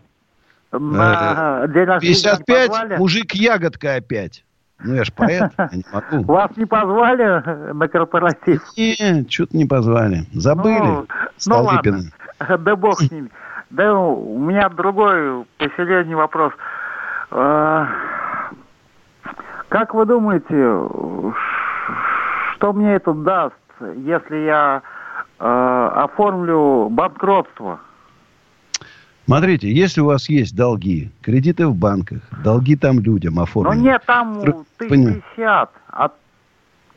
[0.72, 4.44] на э, день рождения 55, мужик-ягодка опять.
[4.84, 6.24] Ну, я ж поэт, я не могу.
[6.34, 8.62] Вас не позвали на корпоратив?
[8.78, 10.26] Нет, что-то не позвали.
[10.34, 10.80] Забыли.
[10.80, 11.08] Ну,
[11.48, 12.00] ну ладно,
[12.60, 13.30] да бог с ними.
[13.70, 16.54] Да у меня другой посерьезнее вопрос.
[17.32, 17.88] А,
[19.70, 20.90] как вы думаете,
[22.54, 23.56] что мне это даст,
[23.96, 24.82] если я
[25.40, 27.80] э, оформлю банкротство?
[29.32, 33.78] Смотрите, если у вас есть долги, кредиты в банках, долги там людям оформлены.
[33.78, 34.42] Ну нет, там
[34.78, 35.72] тысяч пятьдесят.
[35.90, 36.12] А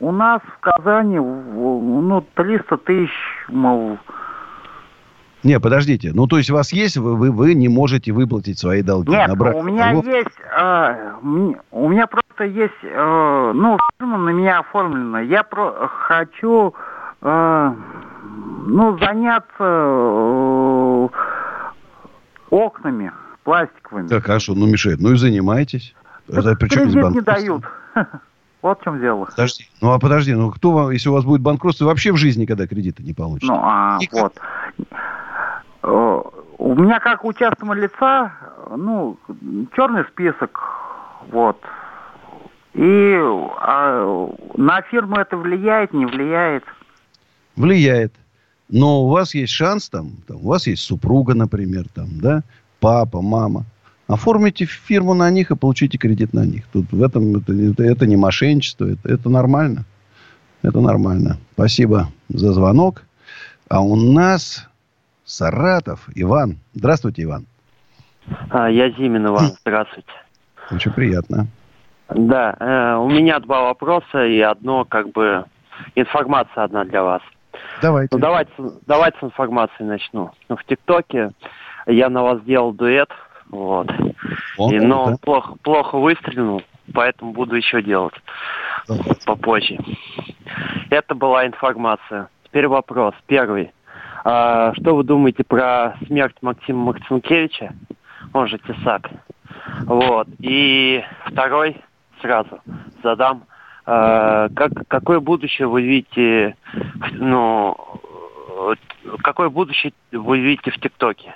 [0.01, 3.11] у нас в Казани ну, 300 тысяч,
[3.47, 3.97] мол,
[5.43, 6.11] не, подождите.
[6.13, 9.11] Ну, то есть у вас есть, вы, вы, вы не можете выплатить свои долги.
[9.11, 9.55] Нет, набрать...
[9.55, 10.01] у меня Его...
[10.01, 11.11] есть, э,
[11.71, 15.21] у меня просто есть, э, ну, фирма на меня оформлена.
[15.21, 16.73] Я про хочу,
[17.21, 17.73] э,
[18.65, 21.07] ну, заняться э,
[22.55, 23.11] окнами
[23.43, 24.07] пластиковыми.
[24.07, 24.99] Так, хорошо, ну, мешает.
[25.01, 25.93] Ну и занимайтесь.
[26.27, 27.63] Это, причем кредит не дают.
[28.61, 29.25] Вот в чем дело.
[29.25, 29.69] Подожди.
[29.79, 32.65] Ну, а подожди, ну кто вам, если у вас будет банкротство, вообще в жизни никогда
[32.65, 33.47] кредита не получит?
[33.47, 34.33] Ну, а, Никак.
[35.83, 36.33] вот.
[36.57, 38.31] У меня как у частного лица,
[38.75, 39.19] ну,
[39.75, 40.59] черный список,
[41.31, 41.61] вот.
[42.73, 43.15] И
[43.59, 46.63] а, на фирму это влияет, не влияет?
[47.55, 48.15] Влияет.
[48.69, 52.41] Но у вас есть шанс там, там у вас есть супруга, например, там, да,
[52.79, 53.65] папа, мама.
[54.07, 56.63] Оформите фирму на них и получите кредит на них.
[56.71, 59.85] Тут в этом это, это, это не мошенничество, это, это нормально.
[60.61, 61.37] Это нормально.
[61.53, 63.03] Спасибо за звонок.
[63.69, 64.67] А у нас
[65.25, 66.07] Саратов.
[66.15, 66.57] Иван.
[66.73, 67.45] Здравствуйте, Иван.
[68.49, 69.51] А, я Зимин Иван.
[69.61, 70.09] Здравствуйте.
[70.71, 71.47] Очень приятно.
[72.09, 75.45] Да, э, у меня два вопроса и одно как бы
[75.95, 77.21] информация одна для вас.
[77.81, 78.15] Давайте.
[78.15, 78.51] Ну, давайте,
[78.85, 80.31] давайте с информации начну.
[80.49, 81.31] Ну, в ТикТоке
[81.87, 83.09] я на вас делал дуэт,
[83.49, 83.89] вот.
[84.57, 85.15] О, и, но да.
[85.21, 86.61] плохо, плохо выстрелил,
[86.93, 88.15] поэтому буду еще делать
[88.87, 89.03] Давай.
[89.25, 89.77] попозже.
[90.89, 92.29] Это была информация.
[92.43, 93.13] Теперь вопрос.
[93.27, 93.71] Первый.
[94.23, 97.73] А, что вы думаете про смерть Максима Максимкевича?
[98.33, 99.09] Он же Тесак.
[99.85, 100.27] Вот.
[100.39, 101.77] И второй
[102.21, 102.59] сразу
[103.03, 103.43] задам.
[103.85, 106.55] А, как, какое будущее вы видите,
[107.13, 107.77] ну,
[109.21, 111.35] какое будущее вы видите в ТикТоке?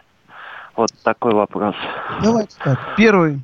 [0.76, 1.76] Вот такой вопрос.
[2.24, 2.96] Давайте так.
[2.98, 3.42] Первый.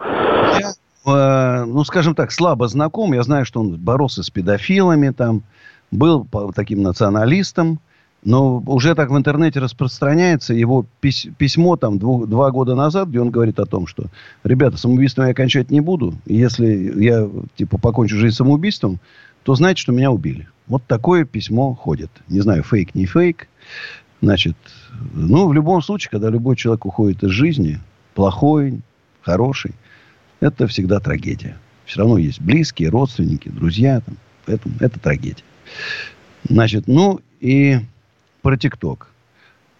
[0.00, 0.72] Я,
[1.06, 3.12] э, ну, скажем так, слабо знаком.
[3.12, 5.42] Я знаю, что он боролся с педофилами там,
[5.90, 7.80] был таким националистом.
[8.24, 13.30] Но уже так в интернете распространяется его письмо там двух, два года назад, где он
[13.30, 14.04] говорит о том, что,
[14.44, 16.14] ребята, самоубийством я кончать не буду.
[16.26, 19.00] Если я, типа, покончу жизнь самоубийством,
[19.42, 20.48] то знайте, что меня убили.
[20.68, 22.10] Вот такое письмо ходит.
[22.28, 23.48] Не знаю, фейк, не фейк.
[24.20, 24.56] Значит,
[25.14, 27.80] ну, в любом случае, когда любой человек уходит из жизни,
[28.14, 28.80] плохой,
[29.22, 29.72] хороший,
[30.38, 31.56] это всегда трагедия.
[31.86, 34.00] Все равно есть близкие, родственники, друзья.
[34.00, 35.42] Там, поэтому это трагедия.
[36.48, 37.80] Значит, ну и
[38.42, 39.08] про ТикТок.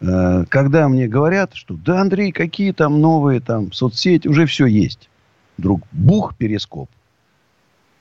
[0.00, 5.08] Э, когда мне говорят, что да, Андрей, какие там новые там соцсети, уже все есть.
[5.58, 6.88] Друг, бух, перископ.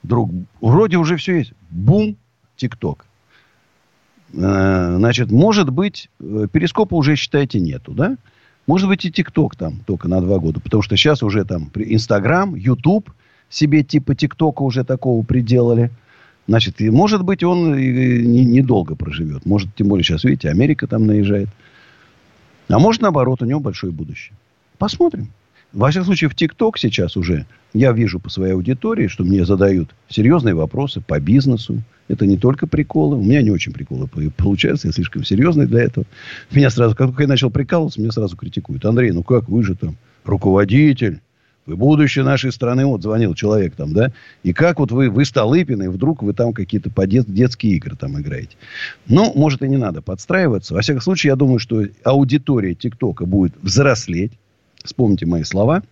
[0.02, 1.52] Друг, вроде уже все есть.
[1.70, 2.16] Бум,
[2.56, 3.04] ТикТок.
[4.34, 8.16] Э, значит, может быть, э, перископа уже, считайте, нету, да?
[8.66, 10.60] Может быть, и ТикТок там только на два года.
[10.60, 13.10] Потому что сейчас уже там Инстаграм, Ютуб
[13.50, 15.90] себе типа ТикТока уже такого приделали.
[16.52, 19.46] Значит, и, может быть, он недолго не проживет.
[19.46, 21.48] Может, тем более сейчас, видите, Америка там наезжает.
[22.68, 24.36] А может, наоборот, у него большое будущее.
[24.76, 25.28] Посмотрим.
[25.72, 29.94] Во всяком случае, в ТикТок сейчас уже я вижу по своей аудитории, что мне задают
[30.10, 31.82] серьезные вопросы по бизнесу.
[32.08, 33.16] Это не только приколы.
[33.16, 34.88] У меня не очень приколы получаются.
[34.88, 36.04] Я слишком серьезный для этого.
[36.50, 38.84] Меня сразу, как только я начал прикалываться, меня сразу критикуют.
[38.84, 41.22] Андрей, ну как вы же там руководитель?
[41.64, 42.84] Вы будущее нашей страны.
[42.86, 44.12] Вот звонил человек там, да?
[44.42, 47.96] И как вот вы, вы Столыпин, и вдруг вы там какие-то по дет, детские игры
[47.96, 48.56] там играете.
[49.06, 50.74] Ну, может, и не надо подстраиваться.
[50.74, 54.32] Во всяком случае, я думаю, что аудитория ТикТока будет взрослеть.
[54.82, 55.84] Вспомните мои слова.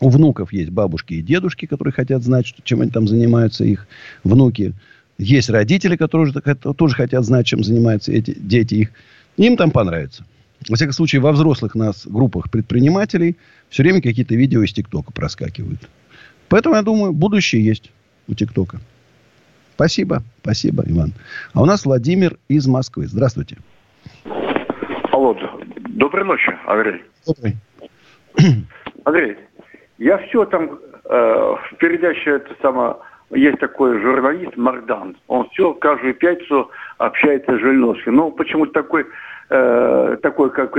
[0.00, 3.88] У внуков есть бабушки и дедушки, которые хотят знать, что, чем они там занимаются, их
[4.22, 4.74] внуки.
[5.18, 8.90] Есть родители, которые тоже хотят знать, чем занимаются эти дети их.
[9.36, 10.24] Им там понравится.
[10.68, 13.36] Во всяком случае, во взрослых нас группах предпринимателей
[13.68, 15.88] все время какие-то видео из ТикТока проскакивают.
[16.48, 17.92] Поэтому, я думаю, будущее есть
[18.26, 18.80] у ТикТока.
[19.74, 20.22] Спасибо.
[20.42, 21.12] Спасибо, Иван.
[21.54, 23.06] А у нас Владимир из Москвы.
[23.06, 23.58] Здравствуйте.
[25.12, 25.36] Алло.
[25.90, 27.02] Доброй ночи, Андрей.
[27.26, 27.56] Добрый.
[29.04, 29.36] Андрей,
[29.98, 32.96] я все там э, в передаче это самое
[33.30, 35.16] есть такой журналист Мардан.
[35.26, 38.14] Он все каждую пятницу общается с Жириновским.
[38.14, 39.06] Но почему-то такой
[39.50, 40.76] э, такой, как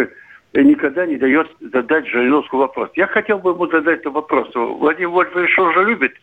[0.54, 2.90] никогда не дает задать Жириновскому вопрос.
[2.96, 4.50] Я хотел бы ему задать этот вопрос.
[4.54, 6.14] Владимир Вольфович уже любит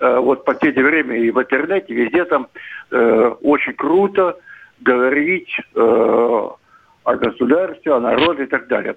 [0.00, 2.48] э, вот по последнее время и в интернете, везде там
[2.90, 4.38] э, очень круто
[4.80, 8.96] говорить э, о государстве, о народе и так далее.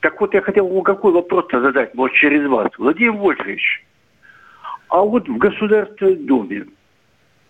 [0.00, 2.70] Так вот, я хотел ему какой вопрос задать, может, через вас.
[2.78, 3.84] Владимир Вольфович,
[4.88, 6.66] а вот в Государственной Думе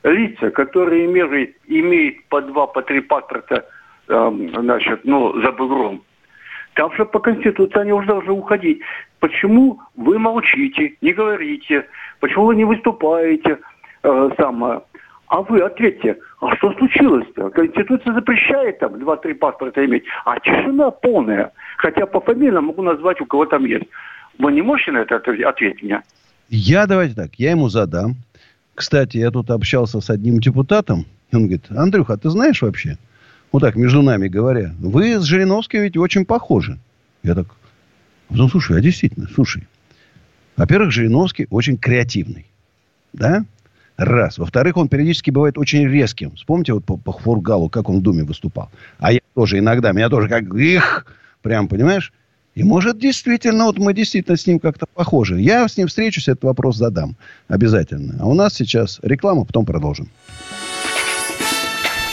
[0.03, 3.67] лица, которые имеют, имеют по два, по три паспорта
[4.09, 6.03] значит, ну, за бугром.
[6.75, 8.81] Там же по Конституции они уже должны уходить.
[9.19, 11.87] Почему вы молчите, не говорите?
[12.21, 13.59] Почему вы не выступаете?
[14.03, 14.83] Э, самое?
[15.29, 17.51] А вы ответьте, а что случилось-то?
[17.51, 21.53] Конституция запрещает там два-три паспорта иметь, а тишина полная.
[21.79, 23.87] Хотя по фамилиям могу назвать, у кого там есть.
[24.39, 26.03] Вы не можете на это ответить мне?
[26.49, 28.13] Я, давайте так, я ему задам.
[28.75, 31.07] Кстати, я тут общался с одним депутатом.
[31.33, 32.99] Он говорит, Андрюха, а ты знаешь вообще,
[33.53, 36.79] вот так, между нами говоря, вы с Жириновским ведь очень похожи.
[37.23, 37.47] Я так,
[38.31, 39.67] ну, слушай, а действительно, слушай.
[40.57, 42.47] Во-первых, Жириновский очень креативный.
[43.13, 43.45] Да?
[43.97, 44.39] Раз.
[44.39, 46.33] Во-вторых, он периодически бывает очень резким.
[46.33, 48.71] Вспомните вот по, по Фургалу, как он в Думе выступал.
[48.99, 51.07] А я тоже иногда, меня тоже как их,
[51.43, 52.13] прям, понимаешь?
[52.55, 55.41] И может действительно, вот мы действительно с ним как-то похожи.
[55.41, 57.17] Я с ним встречусь, этот вопрос задам
[57.49, 58.17] обязательно.
[58.19, 60.09] А у нас сейчас реклама, потом продолжим.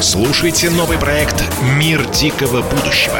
[0.00, 1.42] Слушайте новый проект
[1.78, 3.18] «Мир дикого будущего».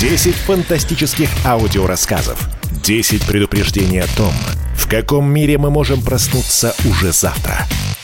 [0.00, 2.48] 10 фантастических аудиорассказов.
[2.82, 4.32] 10 предупреждений о том,
[4.74, 7.58] в каком мире мы можем проснуться уже завтра.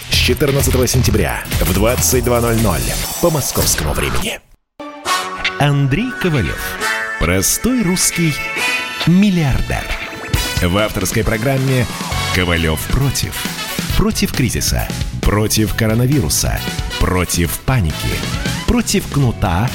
[0.09, 2.81] С 14 сентября в 22.00
[3.21, 4.39] по московскому времени.
[5.59, 6.79] Андрей Ковалев.
[7.19, 8.35] Простой русский
[9.09, 9.85] миллиардер.
[10.63, 11.87] В авторской программе
[12.37, 13.35] «Ковалев против».
[13.97, 14.89] Против кризиса,
[15.23, 16.61] против коронавируса,
[17.05, 18.17] против паники,
[18.67, 19.69] против кнута,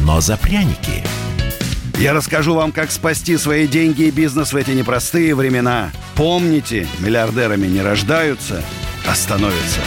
[0.00, 1.04] но за пряники–
[2.00, 5.92] я расскажу вам, как спасти свои деньги и бизнес в эти непростые времена.
[6.16, 8.64] Помните, миллиардерами не рождаются,
[9.06, 9.80] а становятся.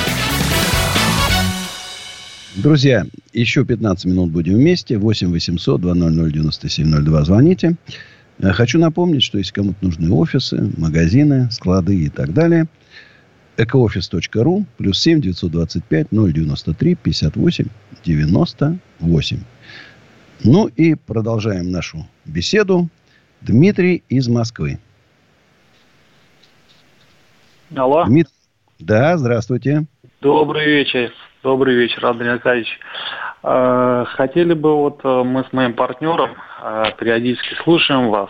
[2.55, 4.97] Друзья, еще 15 минут будем вместе.
[4.97, 7.25] 8 800 200 9702.
[7.25, 7.75] Звоните.
[8.39, 12.67] Э, хочу напомнить, что если кому-то нужны офисы, магазины, склады и так далее,
[13.58, 17.66] экоофис.ру плюс 7 925 093 58
[18.05, 19.38] 98.
[20.43, 22.88] Ну и продолжаем нашу беседу.
[23.41, 24.80] Дмитрий из Москвы.
[27.76, 28.05] Алло.
[28.05, 28.34] Дмитрий.
[28.80, 29.86] Да, здравствуйте.
[30.22, 31.12] Добрый вечер.
[31.43, 32.80] Добрый вечер, Андрей Аркадьевич.
[33.43, 36.32] Э, хотели бы, вот э, мы с моим партнером
[36.62, 38.30] э, периодически слушаем вас,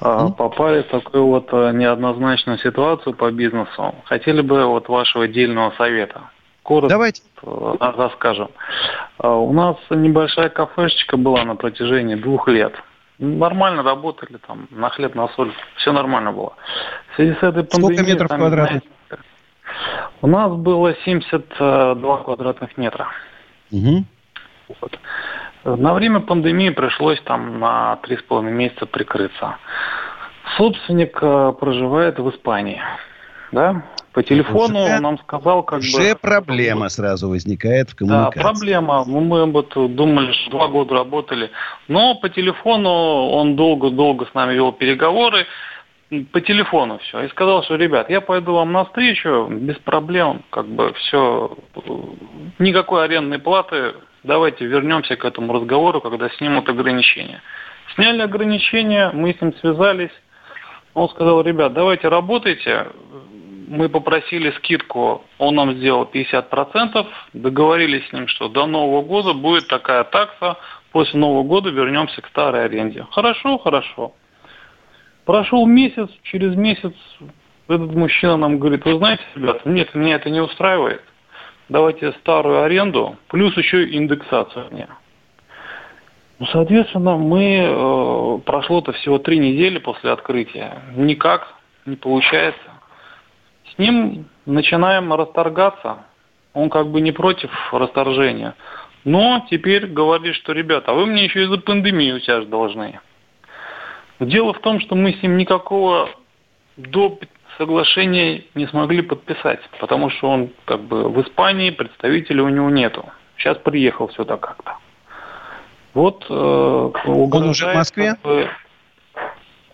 [0.00, 3.94] попали в такую вот неоднозначную ситуацию по бизнесу.
[4.04, 6.22] Хотели бы вот вашего отдельного совета
[6.70, 7.22] коротко Давайте.
[7.42, 8.50] Э, расскажем.
[9.18, 12.74] Э, у нас небольшая кафешечка была на протяжении двух лет.
[13.18, 16.54] Нормально работали, там, на хлеб, на соль, все нормально было.
[17.12, 17.96] В связи с этой пандемией...
[17.96, 18.82] Сколько метров квадратных?
[20.22, 23.08] У нас было 72 квадратных метра.
[23.72, 24.04] Угу.
[24.80, 24.98] Вот.
[25.64, 29.56] На время пандемии пришлось там на 3,5 месяца прикрыться.
[30.56, 32.82] Собственник э, проживает в Испании.
[33.52, 33.82] Да?
[34.12, 36.02] По телефону уже, он нам сказал, как уже бы...
[36.02, 38.40] Уже проблема сразу возникает в коммуникации.
[38.40, 39.04] Да, проблема.
[39.04, 41.50] Мы вот думали, что два года работали.
[41.88, 45.46] Но по телефону он долго-долго с нами вел переговоры.
[46.32, 47.22] По телефону все.
[47.22, 51.56] И сказал, что, ребят, я пойду вам навстречу, без проблем, как бы все,
[52.58, 53.92] никакой арендной платы,
[54.22, 57.42] давайте вернемся к этому разговору, когда снимут ограничения.
[57.94, 60.12] Сняли ограничения, мы с ним связались,
[60.94, 62.88] он сказал, ребят, давайте работайте,
[63.68, 69.68] мы попросили скидку, он нам сделал 50%, договорились с ним, что до Нового года будет
[69.68, 70.56] такая такса,
[70.90, 73.06] после Нового года вернемся к старой аренде.
[73.12, 74.12] Хорошо, хорошо.
[75.24, 76.92] Прошел месяц, через месяц
[77.68, 81.02] этот мужчина нам говорит, вы знаете, ребята, нет, меня это не устраивает.
[81.70, 84.66] Давайте старую аренду, плюс еще индексацию.
[86.38, 91.54] Ну, соответственно, мы, э, прошло-то всего три недели после открытия, никак
[91.86, 92.70] не получается
[93.80, 96.04] ним начинаем расторгаться.
[96.52, 98.54] Он как бы не против расторжения.
[99.04, 103.00] Но теперь говорит, что, ребята, а вы мне еще и за пандемию сейчас должны.
[104.20, 106.10] Дело в том, что мы с ним никакого
[106.76, 107.18] до
[107.60, 113.04] соглашения не смогли подписать, потому что он как бы в Испании, представителя у него нету.
[113.36, 114.76] Сейчас приехал сюда как-то.
[115.92, 118.12] Вот э, он уже в Москве?
[118.12, 118.48] Как бы,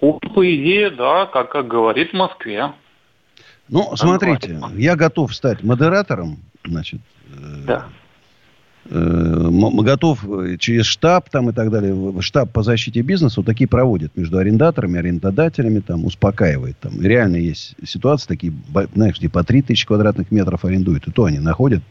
[0.00, 2.72] он, по идее, да, как, как говорит в Москве.
[3.68, 7.00] Ну, смотрите, я готов стать модератором, значит.
[7.28, 7.86] Э, да.
[8.88, 10.24] Э, готов
[10.58, 14.98] через штаб там и так далее, штаб по защите бизнеса вот такие проводят между арендаторами,
[14.98, 16.78] арендодателями, там успокаивает.
[16.78, 18.52] Там реально есть ситуации такие,
[18.94, 21.82] знаешь, где по 3000 квадратных метров арендуют, и то они находят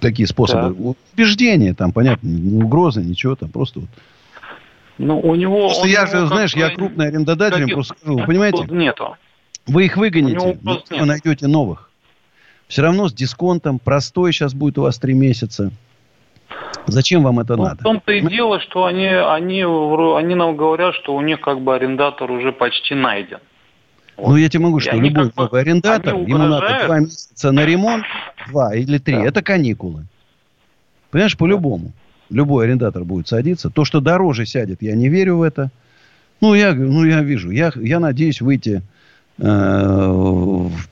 [0.00, 0.94] такие способы да.
[1.14, 3.88] убеждения, там, понятно, не угрозы, ничего, там просто вот.
[4.98, 5.68] Ну, у него...
[5.68, 8.64] Просто я же, знаешь, я крупный арендодатель, просто скажу, вы понимаете?
[8.70, 9.16] Нету.
[9.66, 11.90] Вы их выгоните, вы найдете новых.
[12.68, 13.78] Все равно с дисконтом.
[13.78, 15.70] Простой сейчас будет у вас три месяца.
[16.86, 17.80] Зачем вам это ну, надо?
[17.80, 21.74] В том-то и дело, что они, они, они нам говорят, что у них как бы
[21.74, 23.38] арендатор уже почти найден.
[24.16, 24.30] Вот.
[24.30, 28.04] Ну, я тебе могу, что любой как бы, арендатор, ему надо два месяца на ремонт,
[28.48, 29.24] два или три, да.
[29.24, 30.04] это каникулы.
[31.10, 31.92] Понимаешь, по-любому.
[32.30, 33.70] Любой арендатор будет садиться.
[33.70, 35.70] То, что дороже сядет, я не верю в это.
[36.40, 37.50] Ну, я, ну, я вижу.
[37.50, 38.82] Я, я надеюсь выйти
[39.38, 39.42] э,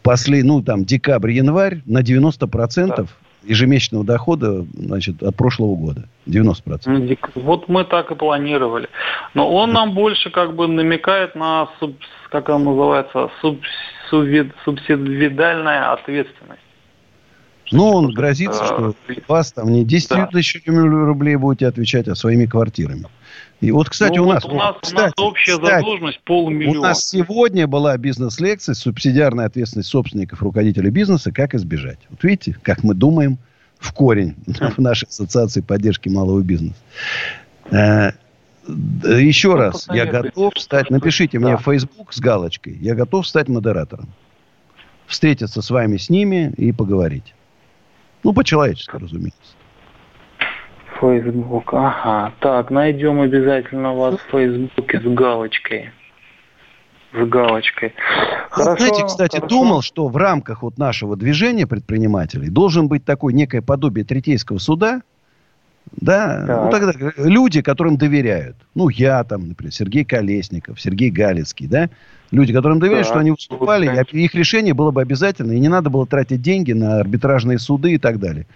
[0.03, 3.05] после, ну, там, декабрь-январь на 90% да.
[3.45, 6.09] ежемесячного дохода, значит, от прошлого года.
[6.27, 7.19] 90%.
[7.35, 8.89] Вот мы так и планировали.
[9.35, 11.97] Но он нам больше как бы намекает на, суб,
[12.31, 13.61] как он называется, суб,
[14.09, 16.62] субвид, субсидиальная ответственность.
[17.73, 18.95] Ну, он грозится, что
[19.29, 20.27] вас там не 10 да.
[20.27, 23.07] тысяч рублей будете отвечать, а своими квартирами.
[23.61, 24.45] И вот, кстати, ну, у нас...
[24.45, 26.79] У нас, кстати, у нас общая кстати, задолженность полмиллиона.
[26.79, 31.31] У нас сегодня была бизнес-лекция «Субсидиарная ответственность собственников, руководителей бизнеса.
[31.31, 31.99] Как избежать».
[32.11, 33.39] Вот видите, как мы думаем
[33.79, 36.75] в корень в нашей ассоциации поддержки малого бизнеса.
[37.71, 38.11] Э,
[38.67, 40.91] еще ну, раз, я готов стать...
[40.91, 42.77] Напишите мне в Facebook с галочкой.
[42.81, 44.09] Я готов стать модератором.
[45.07, 47.35] Встретиться с вами, с ними и поговорить.
[48.23, 49.57] Ну, по-человечески, разумеется.
[51.01, 52.33] Facebook, ага.
[52.41, 55.91] Так, найдем обязательно вас в Фейсбуке с галочкой.
[57.13, 57.93] С галочкой.
[58.51, 59.49] Хорошо, вот знаете, кстати, хорошо.
[59.49, 65.03] думал, что в рамках вот нашего движения предпринимателей должен быть такое некое подобие третейского суда,
[66.01, 66.65] да, так.
[66.65, 68.57] ну тогда люди, которым доверяют.
[68.75, 71.91] Ну, я там, например, Сергей Колесников, Сергей Галицкий, да,
[72.31, 73.15] люди, которым доверяют, так.
[73.15, 76.73] что они выступали, вот, их решение было бы обязательно, и не надо было тратить деньги
[76.73, 78.47] на арбитражные суды и так далее.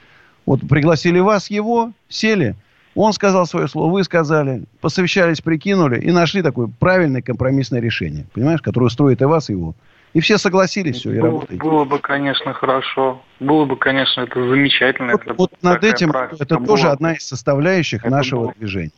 [0.44, 2.54] Вот пригласили вас, его, сели,
[2.96, 8.62] он сказал свое слово, вы сказали, посовещались, прикинули и нашли такое правильное компромиссное решение, понимаешь,
[8.62, 9.74] которое устроит и вас, и его.
[10.14, 11.62] И все согласились, все, и было, работаете.
[11.62, 13.20] Было бы, конечно, хорошо.
[13.38, 15.12] Было бы, конечно, это замечательно.
[15.12, 16.66] Вот, это вот над этим, это было.
[16.66, 18.54] тоже одна из составляющих это нашего было.
[18.56, 18.92] движения.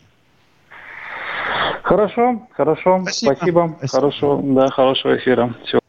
[1.82, 3.34] Хорошо, хорошо, спасибо.
[3.34, 3.74] спасибо.
[3.78, 4.00] спасибо.
[4.00, 5.54] Хорошо, да, хорошего эфира.
[5.64, 5.80] Все.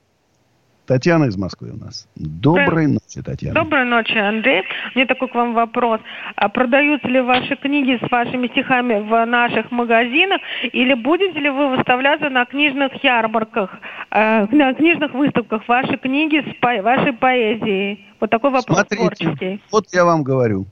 [0.90, 2.08] Татьяна из Москвы у нас.
[2.16, 3.54] Доброй ночи, Татьяна.
[3.54, 4.64] Доброй ночи, Андрей.
[4.96, 6.02] Мне такой к вам вопрос.
[6.36, 10.42] А продаются ли ваши книги с вашими стихами в наших магазинах?
[10.64, 13.78] Или будете ли вы выставляться на книжных ярмарках,
[14.10, 18.08] э, на книжных выставках ваши книги с по вашей поэзией?
[18.20, 19.62] Вот такой вопрос Смотрите, творческий.
[19.72, 20.66] Вот я вам говорю.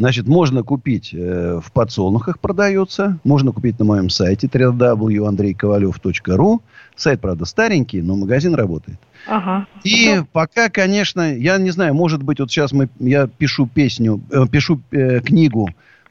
[0.00, 6.60] Значит, можно купить э, в подсолнухах продается, можно купить на моем сайте www.andreykovalев.ru.
[6.96, 8.98] Сайт, правда, старенький, но магазин работает.
[9.28, 9.66] Ага.
[9.84, 10.26] И ну...
[10.32, 14.80] пока, конечно, я не знаю, может быть, вот сейчас мы, я пишу песню, э, пишу
[14.90, 15.68] э, книгу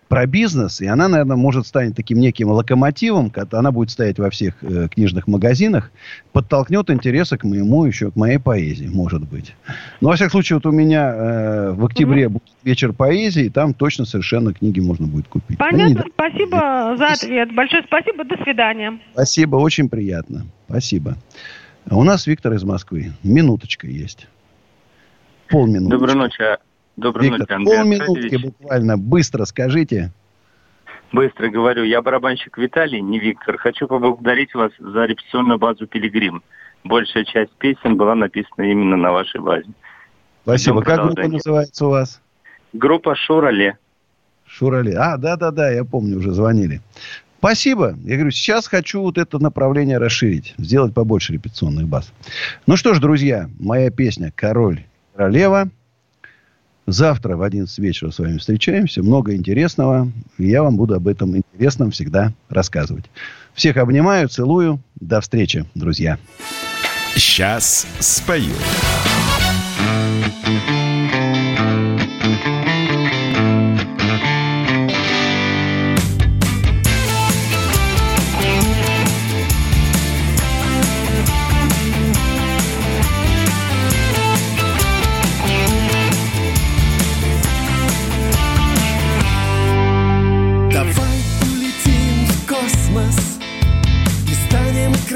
[0.10, 4.55] про бизнес, и она, наверное, может стать таким неким локомотивом, она будет стоять во всех
[4.64, 5.91] э, книжных магазинах,
[6.34, 9.55] подтолкнет интересы к моему, еще к моей поэзии, может быть.
[10.01, 12.30] Но, во всяком случае, вот у меня э, в октябре mm-hmm.
[12.30, 15.60] будет вечер поэзии, и там точно совершенно книги можно будет купить.
[15.60, 17.53] Понятно, ну, спасибо за ответ.
[17.53, 18.99] Большое спасибо, до свидания.
[19.14, 20.47] Спасибо, очень приятно.
[20.68, 21.18] Спасибо.
[21.88, 23.14] А у нас Виктор из Москвы.
[23.24, 24.28] Минуточка есть.
[25.49, 25.91] Полминуты.
[25.91, 26.68] Доброй ночи.
[27.00, 28.97] Доброй Виктор, ночи, Андрей полминутки буквально.
[28.97, 30.12] Быстро скажите.
[31.12, 31.84] Быстро говорю.
[31.84, 33.58] Я барабанщик Виталий, не Виктор.
[33.58, 36.43] Хочу поблагодарить вас за репетиционную базу «Пилигрим».
[36.84, 39.70] Большая часть песен была написана именно на вашей базе.
[40.43, 40.82] Спасибо.
[40.82, 42.22] Как группа называется у вас?
[42.74, 43.78] Группа «Шурале».
[44.45, 44.95] Шурале.
[44.97, 46.82] А, да-да-да, я помню, уже звонили.
[47.38, 47.95] Спасибо.
[48.04, 52.12] Я говорю, сейчас хочу вот это направление расширить, сделать побольше репетиционных баз.
[52.68, 54.84] Ну что ж, друзья, моя песня «Король
[55.16, 55.70] королева».
[56.91, 59.03] Завтра в 11 вечера с вами встречаемся.
[59.03, 60.11] Много интересного.
[60.37, 63.05] И я вам буду об этом интересном всегда рассказывать.
[63.53, 64.79] Всех обнимаю, целую.
[64.99, 66.17] До встречи, друзья.
[67.15, 68.53] Сейчас спою.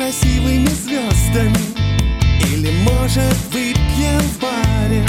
[0.04, 1.58] красивыми звездами.
[2.51, 5.06] Или, может, выпьем в баре.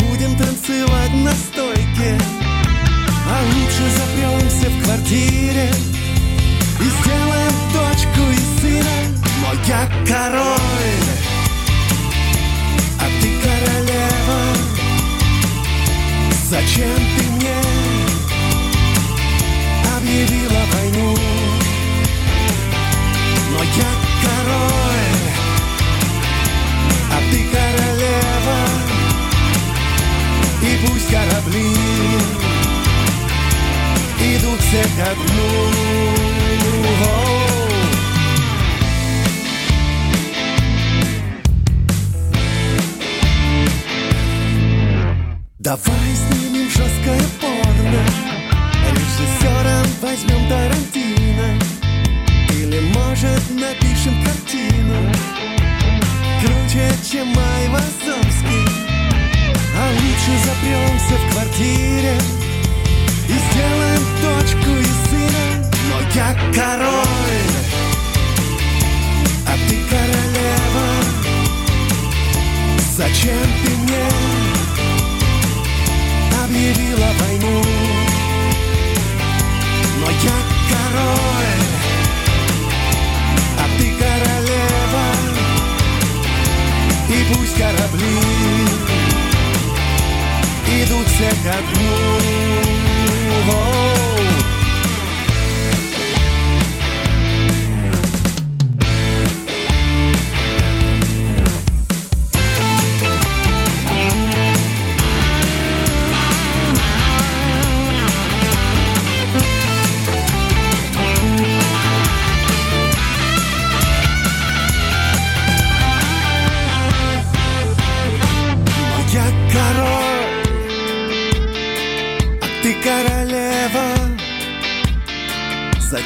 [0.00, 2.18] Будем танцевать на стойке.
[3.28, 5.70] А лучше запремся в квартире.
[6.80, 8.96] И сделаем дочку и сына
[9.40, 11.06] Но я король,
[12.98, 14.40] а ты королева.
[16.50, 17.56] Зачем ты мне
[19.96, 21.61] объявила войну?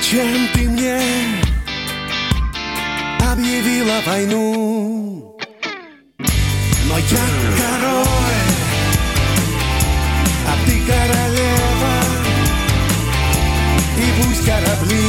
[0.09, 1.01] Зачем ты мне
[3.29, 5.37] объявила войну?
[6.85, 7.27] Но я
[7.59, 8.47] король,
[10.47, 11.97] а ты королева,
[13.99, 15.09] и пусть корабли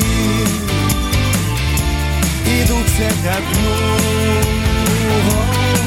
[2.64, 3.76] идут все ко дну.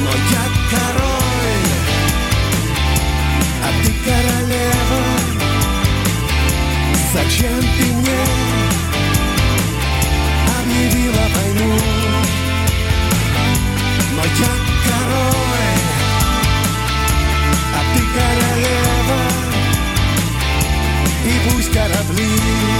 [0.05, 1.69] Но я король,
[3.65, 5.03] а ты королева,
[7.13, 8.50] зачем ты мне
[11.21, 11.77] объявила войну
[14.13, 14.53] Но я
[14.87, 15.81] король,
[17.75, 19.21] а ты королева
[21.25, 22.71] И пусть корабли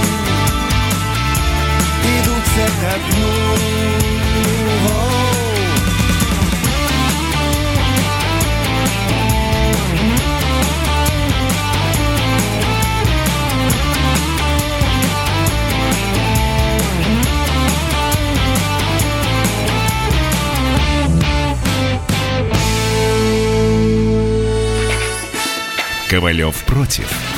[26.11, 27.30] Ковалев против.